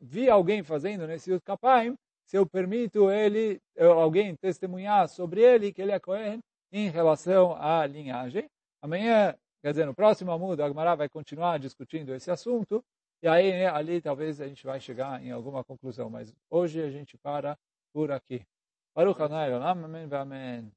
vi 0.01 0.28
alguém 0.28 0.62
fazendo 0.62 1.07
nesse 1.07 1.39
Kapaim, 1.41 1.95
se 2.26 2.37
eu 2.37 2.47
permito 2.47 3.11
ele, 3.11 3.61
alguém 3.76 4.35
testemunhar 4.37 5.09
sobre 5.09 5.43
ele 5.43 5.72
que 5.72 5.83
ele 5.83 5.93
é 5.93 6.01
Cohen 6.01 6.41
em 6.72 6.89
relação 6.89 7.55
à 7.61 7.87
linhagem. 7.87 8.49
Amanhã, 8.80 9.37
quer 9.61 9.70
dizer, 9.70 9.87
no 9.87 9.95
próximo 9.95 10.33
Amud, 10.33 10.61
a 10.61 10.66
Agmará 10.66 10.95
vai 10.95 11.09
continuar 11.09 11.59
discutindo 11.59 12.14
esse 12.14 12.30
assunto, 12.30 12.83
e 13.23 13.29
aí 13.29 13.53
né, 13.53 13.68
ali 13.68 14.01
talvez 14.01 14.41
a 14.41 14.49
gente 14.49 14.64
vai 14.66 14.81
chegar 14.81 15.23
em 15.23 15.31
alguma 15.31 15.62
conclusão, 15.64 16.11
mas 16.11 16.35
hoje 16.51 16.83
a 16.83 16.91
gente 16.91 17.16
para 17.18 17.57
por 17.93 18.11
aqui. 18.11 18.45
Baruch 18.95 19.23
Adonai 19.23 19.53
Amém, 19.53 20.09
Amém. 20.12 20.73